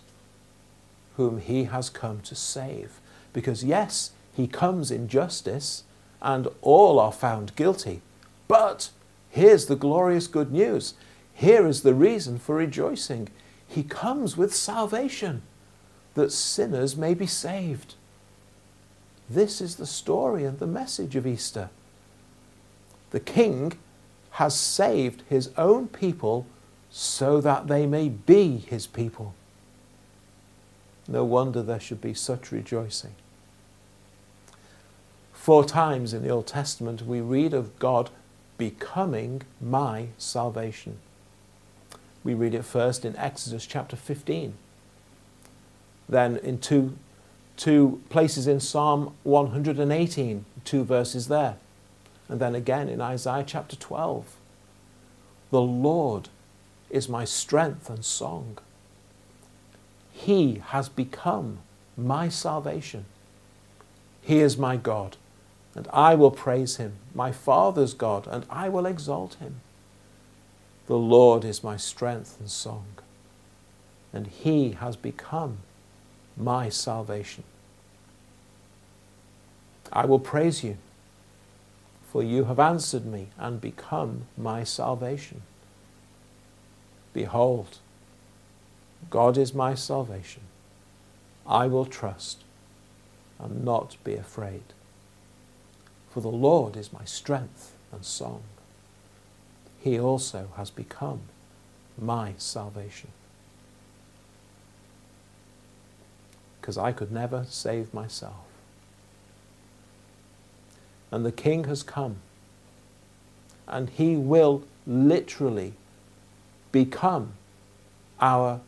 whom 1.18 1.40
he 1.40 1.66
has 1.66 1.90
come 1.90 2.22
to 2.22 2.36
save. 2.36 3.00
Because, 3.36 3.66
yes, 3.66 4.12
he 4.34 4.48
comes 4.48 4.92
in 4.92 5.10
justice 5.10 5.84
and 6.22 6.48
all 6.62 7.02
are 7.02 7.12
found 7.12 7.54
guilty. 7.58 8.02
But 8.48 8.92
here's 9.30 9.66
the 9.66 9.76
glorious 9.76 10.28
good 10.28 10.54
news. 10.54 10.94
Here 11.34 11.68
is 11.68 11.82
the 11.82 11.94
reason 11.94 12.40
for 12.40 12.56
rejoicing. 12.56 13.28
He 13.68 13.84
comes 13.84 14.38
with 14.38 14.56
salvation 14.56 15.42
that 16.14 16.32
sinners 16.32 16.96
may 16.96 17.14
be 17.14 17.28
saved. 17.28 17.96
This 19.30 19.60
is 19.60 19.76
the 19.76 19.86
story 19.86 20.46
and 20.46 20.58
the 20.58 20.66
message 20.66 21.18
of 21.18 21.28
Easter. 21.28 21.70
The 23.12 23.20
King 23.20 23.74
has 24.32 24.56
saved 24.56 25.24
his 25.28 25.50
own 25.58 25.90
people 25.90 26.48
so 26.90 27.42
that 27.42 27.68
they 27.68 27.86
may 27.86 28.08
be 28.08 28.60
his 28.60 28.88
people. 28.88 29.36
No 31.06 31.26
wonder 31.26 31.62
there 31.62 31.82
should 31.82 32.00
be 32.00 32.14
such 32.14 32.54
rejoicing. 32.54 33.16
Four 35.46 35.64
times 35.64 36.12
in 36.12 36.24
the 36.24 36.30
Old 36.30 36.48
Testament 36.48 37.04
we 37.06 37.22
read 37.22 37.54
of 37.54 37.78
God 37.78 38.10
becoming 38.58 39.44
my 39.62 40.08
salvation. 40.18 40.98
We 42.24 42.34
read 42.34 42.56
it 42.56 42.66
first 42.66 43.06
in 43.06 43.16
Exodus 43.16 43.68
chapter 43.68 43.96
15, 43.96 44.56
then 46.10 46.38
in 46.38 46.58
two, 46.58 46.98
two 47.58 48.02
places 48.10 48.48
in 48.48 48.60
Psalm 48.60 49.14
118, 49.22 50.46
two 50.64 50.84
verses 50.84 51.28
there, 51.28 51.58
and 52.28 52.40
then 52.40 52.56
again 52.56 52.90
in 52.90 53.00
Isaiah 53.00 53.44
chapter 53.46 53.76
12. 53.76 54.38
The 55.52 55.62
Lord 55.62 56.30
is 56.90 57.08
my 57.08 57.24
strength 57.24 57.88
and 57.88 58.04
song. 58.04 58.58
He 60.12 60.64
has 60.70 60.90
become 60.90 61.60
my 61.96 62.30
salvation. 62.30 63.06
He 64.24 64.40
is 64.40 64.58
my 64.58 64.76
God, 64.76 65.18
and 65.76 65.88
I 65.92 66.16
will 66.16 66.32
praise 66.32 66.78
him, 66.78 66.94
my 67.14 67.32
Father's 67.32 67.94
God, 67.94 68.28
and 68.28 68.46
I 68.50 68.70
will 68.70 68.86
exalt 68.86 69.36
him. 69.36 69.62
The 70.88 70.98
Lord 70.98 71.44
is 71.44 71.64
my 71.64 71.76
strength 71.76 72.38
and 72.40 72.50
song, 72.50 72.86
and 74.14 74.28
he 74.28 74.72
has 74.72 74.96
become 74.96 75.58
my 76.38 76.70
salvation. 76.70 77.44
I 79.92 80.06
will 80.06 80.20
praise 80.20 80.64
you, 80.64 80.78
for 82.12 82.24
you 82.24 82.46
have 82.46 82.60
answered 82.60 83.06
me 83.06 83.28
and 83.38 83.60
become 83.60 84.28
my 84.38 84.64
salvation. 84.64 85.42
Behold, 87.14 87.80
God 89.10 89.38
is 89.38 89.54
my 89.54 89.76
salvation. 89.76 90.44
I 91.46 91.68
will 91.68 91.86
trust 91.86 92.44
and 93.40 93.64
not 93.64 93.98
be 94.04 94.16
afraid. 94.16 94.64
For 96.16 96.22
the 96.22 96.30
Lord 96.30 96.78
is 96.78 96.94
my 96.94 97.04
strength 97.04 97.74
and 97.92 98.06
song. 98.06 98.44
He 99.82 100.00
also 100.00 100.48
has 100.56 100.70
become 100.70 101.24
my 102.00 102.36
salvation. 102.38 103.10
Because 106.62 106.78
I 106.78 106.94
could 106.94 107.12
never 107.12 107.46
save 107.50 107.94
myself. 107.94 108.46
And 111.12 111.26
the 111.26 111.34
King 111.34 111.66
has 111.66 111.84
come. 111.84 112.16
And 113.68 113.90
he 113.90 114.16
will 114.16 114.64
literally 114.88 115.74
become 116.72 117.34
our 118.22 118.62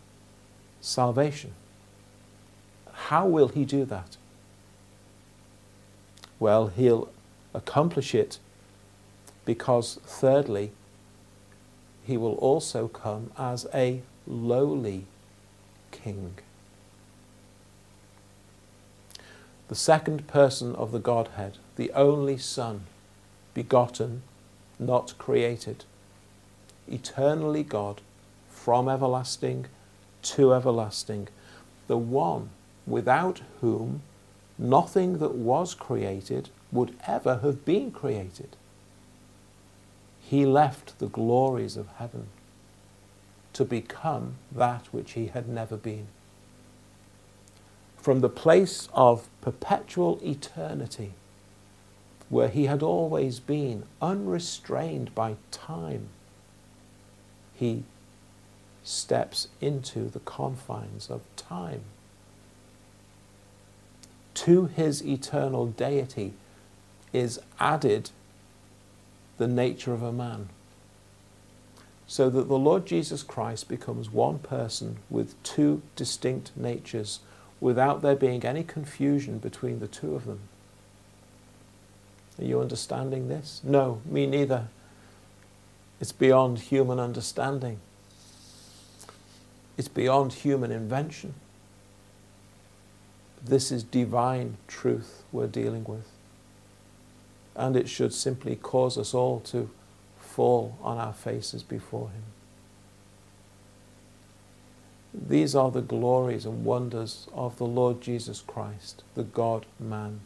salvation. 0.81 1.53
How 2.91 3.25
will 3.25 3.47
he 3.47 3.63
do 3.63 3.86
that? 3.86 4.17
Well, 6.41 6.67
he'll 6.67 7.07
accomplish 7.53 8.13
it 8.13 8.39
because, 9.45 9.99
thirdly, 10.05 10.71
he 12.05 12.17
will 12.17 12.36
also 12.36 12.88
come 12.88 13.31
as 13.38 13.65
a 13.73 14.01
lowly 14.25 15.05
king. 15.91 16.36
The 19.67 19.75
second 19.75 20.27
person 20.27 20.75
of 20.75 20.91
the 20.91 20.99
Godhead, 20.99 21.57
the 21.75 21.91
only 21.91 22.38
Son, 22.38 22.83
begotten, 23.53 24.21
not 24.79 25.13
created, 25.17 25.83
eternally 26.88 27.63
God, 27.63 28.01
from 28.49 28.88
everlasting 28.88 29.65
to 30.21 30.53
everlasting, 30.53 31.27
the 31.88 31.97
one 31.97 32.49
without 32.86 33.41
whom 33.60 34.01
nothing 34.57 35.17
that 35.19 35.36
was 35.36 35.73
created 35.73 36.49
would 36.71 36.95
ever 37.06 37.39
have 37.39 37.65
been 37.65 37.91
created. 37.91 38.56
He 40.21 40.45
left 40.45 40.99
the 40.99 41.08
glories 41.08 41.77
of 41.77 41.88
heaven 41.97 42.27
to 43.53 43.63
become 43.65 44.36
that 44.51 44.88
which 44.91 45.13
he 45.13 45.27
had 45.27 45.47
never 45.47 45.77
been. 45.77 46.08
From 47.97 48.19
the 48.19 48.30
place 48.30 48.88
of 48.93 49.27
perpetual 49.41 50.19
eternity, 50.23 51.13
where 52.30 52.49
he 52.49 52.65
had 52.65 52.84
always 52.84 53.39
been, 53.39 53.84
unrestrained 54.01 55.15
by 55.15 55.38
time, 55.49 56.10
he 57.56 57.84
steps 58.84 59.47
into 59.60 60.10
the 60.10 60.19
confines 60.19 61.10
of 61.10 61.21
time. 61.36 61.82
To 64.36 64.65
his 64.65 65.03
eternal 65.06 65.65
deity 65.67 66.34
is 67.13 67.39
added 67.59 68.11
the 69.37 69.47
nature 69.47 69.93
of 69.93 70.03
a 70.03 70.11
man. 70.11 70.49
So 72.07 72.29
that 72.29 72.47
the 72.47 72.57
Lord 72.57 72.85
Jesus 72.85 73.21
Christ 73.21 73.67
becomes 73.67 74.09
one 74.09 74.39
person 74.39 74.97
with 75.09 75.41
two 75.43 75.81
distinct 75.95 76.51
natures 76.55 77.19
without 77.59 78.01
there 78.01 78.15
being 78.15 78.45
any 78.45 78.63
confusion 78.63 79.39
between 79.39 79.79
the 79.79 79.87
two 79.87 80.15
of 80.15 80.25
them. 80.25 80.39
Are 82.39 82.45
you 82.45 82.61
understanding 82.61 83.27
this? 83.27 83.61
No, 83.63 84.01
me 84.05 84.27
neither. 84.27 84.67
It's 85.99 86.11
beyond 86.11 86.59
human 86.59 86.99
understanding. 86.99 87.79
It's 89.77 89.87
beyond 89.87 90.33
human 90.33 90.71
invention. 90.71 91.33
This 93.43 93.71
is 93.71 93.83
divine 93.83 94.57
truth 94.67 95.23
we're 95.31 95.47
dealing 95.47 95.83
with. 95.85 96.07
And 97.57 97.75
it 97.75 97.89
should 97.89 98.13
simply 98.13 98.55
cause 98.55 98.97
us 98.97 99.13
all 99.13 99.41
to 99.41 99.69
fall 100.17 100.77
on 100.81 100.97
our 100.97 101.13
faces 101.13 101.63
before 101.63 102.09
Him. 102.09 102.23
These 105.13 105.55
are 105.55 105.71
the 105.71 105.81
glories 105.81 106.45
and 106.45 106.63
wonders 106.63 107.27
of 107.33 107.57
the 107.57 107.65
Lord 107.65 108.01
Jesus 108.01 108.41
Christ, 108.45 109.03
the 109.15 109.23
God 109.23 109.65
man, 109.79 110.19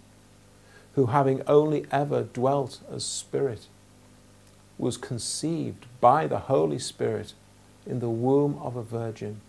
who, 0.95 1.07
having 1.07 1.41
only 1.47 1.85
ever 1.91 2.23
dwelt 2.23 2.79
as 2.91 3.05
Spirit, 3.05 3.67
was 4.77 4.97
conceived 4.97 5.85
by 6.01 6.27
the 6.27 6.39
Holy 6.39 6.79
Spirit 6.79 7.33
in 7.85 7.99
the 7.99 8.09
womb 8.09 8.59
of 8.61 8.75
a 8.75 8.83
virgin 8.83 9.39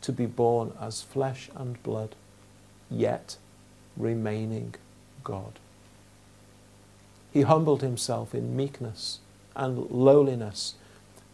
to 0.00 0.12
be 0.12 0.26
born 0.26 0.72
as 0.80 1.02
flesh 1.02 1.48
and 1.54 1.80
blood, 1.82 2.16
yet 2.90 3.36
remaining 3.96 4.74
God. 5.22 5.58
He 7.32 7.42
humbled 7.42 7.82
himself 7.82 8.34
in 8.34 8.56
meekness 8.56 9.20
and 9.56 9.90
lowliness 9.90 10.74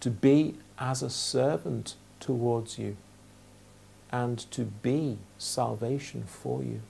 to 0.01 0.11
be 0.11 0.55
as 0.79 1.03
a 1.03 1.11
servant 1.11 1.97
towards 2.21 2.79
you 2.79 2.97
and 4.11 4.39
to 4.53 4.65
be 4.65 5.19
salvation 5.39 6.25
for 6.27 6.63
you. 6.63 6.81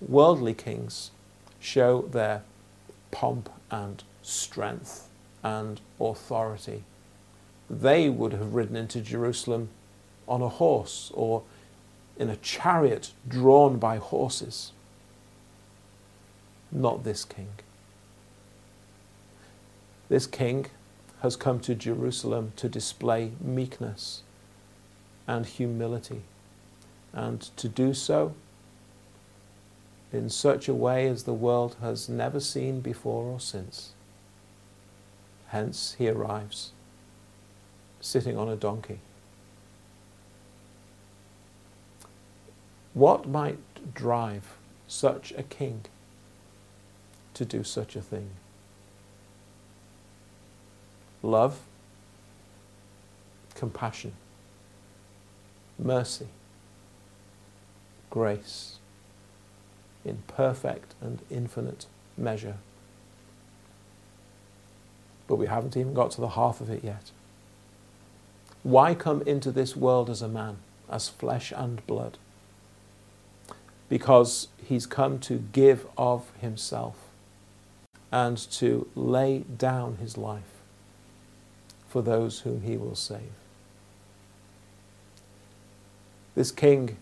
Worldly 0.00 0.54
kings 0.54 1.10
show 1.60 2.02
their 2.02 2.42
pomp 3.10 3.50
and 3.70 4.02
strength 4.22 5.08
and 5.42 5.80
authority. 6.00 6.84
They 7.70 8.08
would 8.08 8.32
have 8.32 8.54
ridden 8.54 8.76
into 8.76 9.00
Jerusalem 9.00 9.68
on 10.26 10.42
a 10.42 10.48
horse 10.48 11.10
or 11.14 11.42
in 12.18 12.28
a 12.28 12.36
chariot 12.36 13.12
drawn 13.26 13.78
by 13.78 13.96
horses. 13.96 14.72
Not 16.70 17.04
this 17.04 17.24
king. 17.24 17.50
This 20.08 20.26
king 20.26 20.66
has 21.22 21.36
come 21.36 21.60
to 21.60 21.74
Jerusalem 21.74 22.52
to 22.56 22.68
display 22.68 23.32
meekness 23.40 24.22
and 25.26 25.44
humility, 25.44 26.22
and 27.12 27.40
to 27.56 27.68
do 27.68 27.92
so 27.92 28.34
in 30.12 30.30
such 30.30 30.68
a 30.68 30.74
way 30.74 31.06
as 31.06 31.24
the 31.24 31.34
world 31.34 31.76
has 31.80 32.08
never 32.08 32.40
seen 32.40 32.80
before 32.80 33.24
or 33.24 33.40
since. 33.40 33.92
Hence, 35.48 35.96
he 35.98 36.08
arrives 36.08 36.72
sitting 38.00 38.36
on 38.36 38.48
a 38.48 38.56
donkey. 38.56 39.00
What 42.94 43.28
might 43.28 43.58
drive 43.94 44.56
such 44.86 45.32
a 45.36 45.42
king 45.42 45.84
to 47.38 47.44
do 47.44 47.62
such 47.62 47.94
a 47.94 48.02
thing? 48.02 48.30
Love, 51.22 51.60
compassion, 53.54 54.12
mercy, 55.78 56.26
grace 58.10 58.78
in 60.04 60.18
perfect 60.26 60.94
and 61.00 61.20
infinite 61.30 61.86
measure. 62.16 62.56
But 65.28 65.36
we 65.36 65.46
haven't 65.46 65.76
even 65.76 65.94
got 65.94 66.10
to 66.12 66.20
the 66.20 66.30
half 66.30 66.60
of 66.60 66.70
it 66.70 66.82
yet. 66.82 67.12
Why 68.64 68.94
come 68.94 69.22
into 69.22 69.52
this 69.52 69.76
world 69.76 70.10
as 70.10 70.22
a 70.22 70.28
man, 70.28 70.56
as 70.90 71.08
flesh 71.08 71.52
and 71.54 71.86
blood? 71.86 72.18
Because 73.88 74.48
he's 74.64 74.86
come 74.86 75.20
to 75.20 75.44
give 75.52 75.86
of 75.96 76.32
himself 76.40 77.07
and 78.10 78.36
to 78.36 78.88
lay 78.94 79.40
down 79.40 79.96
his 79.96 80.16
life 80.16 80.62
for 81.88 82.02
those 82.02 82.40
whom 82.40 82.62
he 82.62 82.76
will 82.76 82.94
save. 82.94 83.32
This 86.34 86.50
king, 86.50 86.96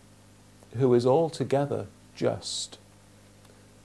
who 0.76 0.94
is 0.94 1.06
altogether 1.06 1.86
just, 2.14 2.78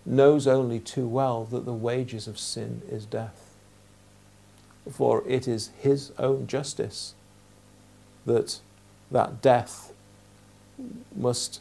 knows 0.06 0.48
only 0.48 0.80
too 0.80 1.08
well 1.08 1.44
that 1.46 1.66
the 1.66 1.74
wages 1.74 2.28
of 2.28 2.40
sin 2.40 2.82
is 2.90 3.06
death. 3.06 3.54
For 4.90 5.24
it 5.28 5.48
is 5.48 5.72
his 5.80 6.12
own 6.18 6.48
justice 6.48 7.14
that 8.26 8.60
that 9.12 9.42
death 9.42 9.94
must 11.16 11.60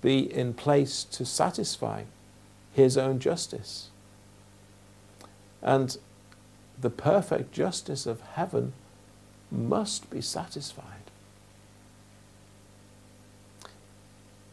be 0.00 0.32
in 0.32 0.54
place 0.54 1.04
to 1.04 1.24
satisfy 1.24 2.04
his 2.72 2.96
own 2.96 3.18
justice. 3.18 3.89
And 5.62 5.96
the 6.80 6.90
perfect 6.90 7.52
justice 7.52 8.06
of 8.06 8.20
heaven 8.20 8.72
must 9.50 10.10
be 10.10 10.20
satisfied. 10.20 10.84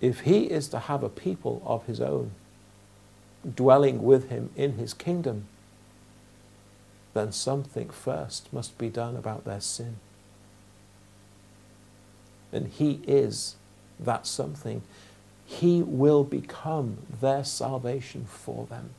If 0.01 0.21
he 0.21 0.45
is 0.45 0.67
to 0.69 0.79
have 0.79 1.03
a 1.03 1.09
people 1.09 1.61
of 1.65 1.85
his 1.85 2.01
own, 2.01 2.31
dwelling 3.55 4.03
with 4.03 4.29
him 4.29 4.49
in 4.55 4.73
his 4.73 4.93
kingdom, 4.93 5.47
then 7.13 7.31
something 7.31 7.89
first 7.89 8.51
must 8.53 8.77
be 8.77 8.89
done 8.89 9.15
about 9.15 9.45
their 9.45 9.61
sin. 9.61 9.95
And 12.51 12.67
he 12.67 13.01
is 13.07 13.55
that 13.99 14.27
something. 14.27 14.83
He 15.45 15.81
will 15.81 16.23
become 16.23 16.99
their 17.21 17.43
salvation 17.43 18.25
for 18.25 18.65
them. 18.67 18.91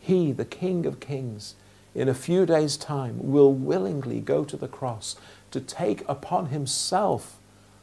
He, 0.00 0.32
the 0.32 0.44
King 0.44 0.86
of 0.86 0.98
Kings, 0.98 1.54
in 1.94 2.08
a 2.08 2.14
few 2.14 2.46
days' 2.46 2.76
time 2.76 3.18
will 3.18 3.52
willingly 3.52 4.20
go 4.20 4.44
to 4.44 4.56
the 4.56 4.68
cross 4.68 5.16
to 5.50 5.60
take 5.60 6.08
upon 6.08 6.46
himself 6.46 7.38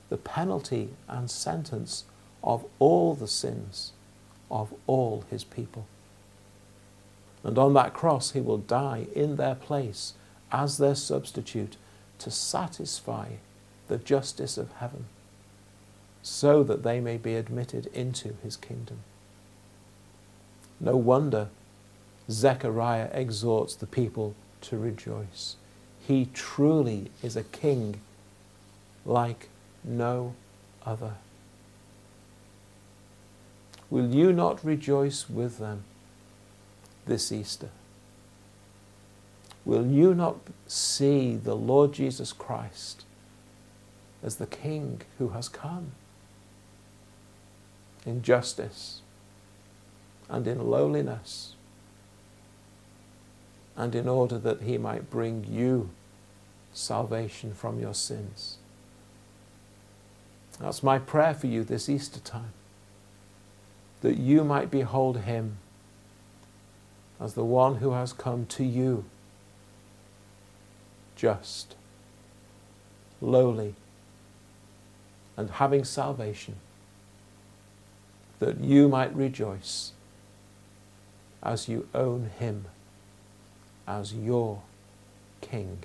the 0.09 0.17
penalty 0.17 0.89
and 1.07 1.29
sentence 1.29 2.05
of 2.43 2.65
all 2.79 3.13
the 3.13 3.27
sins 3.27 3.91
of 4.49 4.73
all 4.87 5.25
his 5.29 5.43
people. 5.43 5.85
And 7.43 7.57
on 7.57 7.73
that 7.75 7.93
cross, 7.93 8.31
he 8.31 8.41
will 8.41 8.57
die 8.57 9.07
in 9.13 9.35
their 9.35 9.55
place 9.55 10.13
as 10.51 10.77
their 10.77 10.95
substitute 10.95 11.77
to 12.19 12.31
satisfy 12.31 13.33
the 13.87 13.97
justice 13.97 14.57
of 14.57 14.71
heaven, 14.73 15.05
so 16.21 16.63
that 16.63 16.83
they 16.83 16.99
may 16.99 17.17
be 17.17 17.35
admitted 17.35 17.87
into 17.87 18.35
his 18.43 18.57
kingdom. 18.57 18.99
No 20.79 20.95
wonder 20.95 21.49
Zechariah 22.29 23.09
exhorts 23.13 23.75
the 23.75 23.87
people 23.87 24.35
to 24.61 24.77
rejoice. 24.77 25.55
He 26.05 26.29
truly 26.33 27.11
is 27.21 27.35
a 27.35 27.43
king 27.43 28.01
like 29.05 29.49
no 29.83 30.35
other. 30.85 31.15
Will 33.89 34.09
you 34.09 34.33
not 34.33 34.63
rejoice 34.63 35.29
with 35.29 35.59
them 35.59 35.83
this 37.05 37.31
Easter? 37.31 37.69
Will 39.65 39.85
you 39.85 40.13
not 40.13 40.37
see 40.65 41.35
the 41.35 41.55
Lord 41.55 41.93
Jesus 41.93 42.31
Christ 42.31 43.03
as 44.23 44.37
the 44.37 44.47
King 44.47 45.01
who 45.17 45.29
has 45.29 45.49
come 45.49 45.91
in 48.05 48.21
justice 48.21 49.01
and 50.29 50.47
in 50.47 50.69
lowliness 50.69 51.56
and 53.77 53.93
in 53.93 54.09
order 54.09 54.39
that 54.39 54.63
he 54.63 54.77
might 54.77 55.09
bring 55.09 55.45
you 55.47 55.89
salvation 56.73 57.53
from 57.53 57.79
your 57.79 57.93
sins? 57.93 58.57
That's 60.59 60.81
my 60.81 60.97
prayer 60.97 61.35
for 61.35 61.47
you 61.47 61.63
this 61.63 61.87
Easter 61.87 62.19
time 62.19 62.53
that 64.01 64.17
you 64.17 64.43
might 64.43 64.69
behold 64.71 65.21
him 65.21 65.57
as 67.19 67.33
the 67.33 67.45
one 67.45 67.75
who 67.75 67.91
has 67.91 68.13
come 68.13 68.45
to 68.45 68.63
you, 68.63 69.05
just, 71.15 71.75
lowly, 73.21 73.73
and 75.35 75.49
having 75.49 75.83
salvation, 75.83 76.55
that 78.39 78.59
you 78.59 78.87
might 78.87 79.15
rejoice 79.15 79.93
as 81.41 81.67
you 81.67 81.87
own 81.93 82.29
him 82.37 82.65
as 83.87 84.13
your 84.13 84.61
King. 85.41 85.83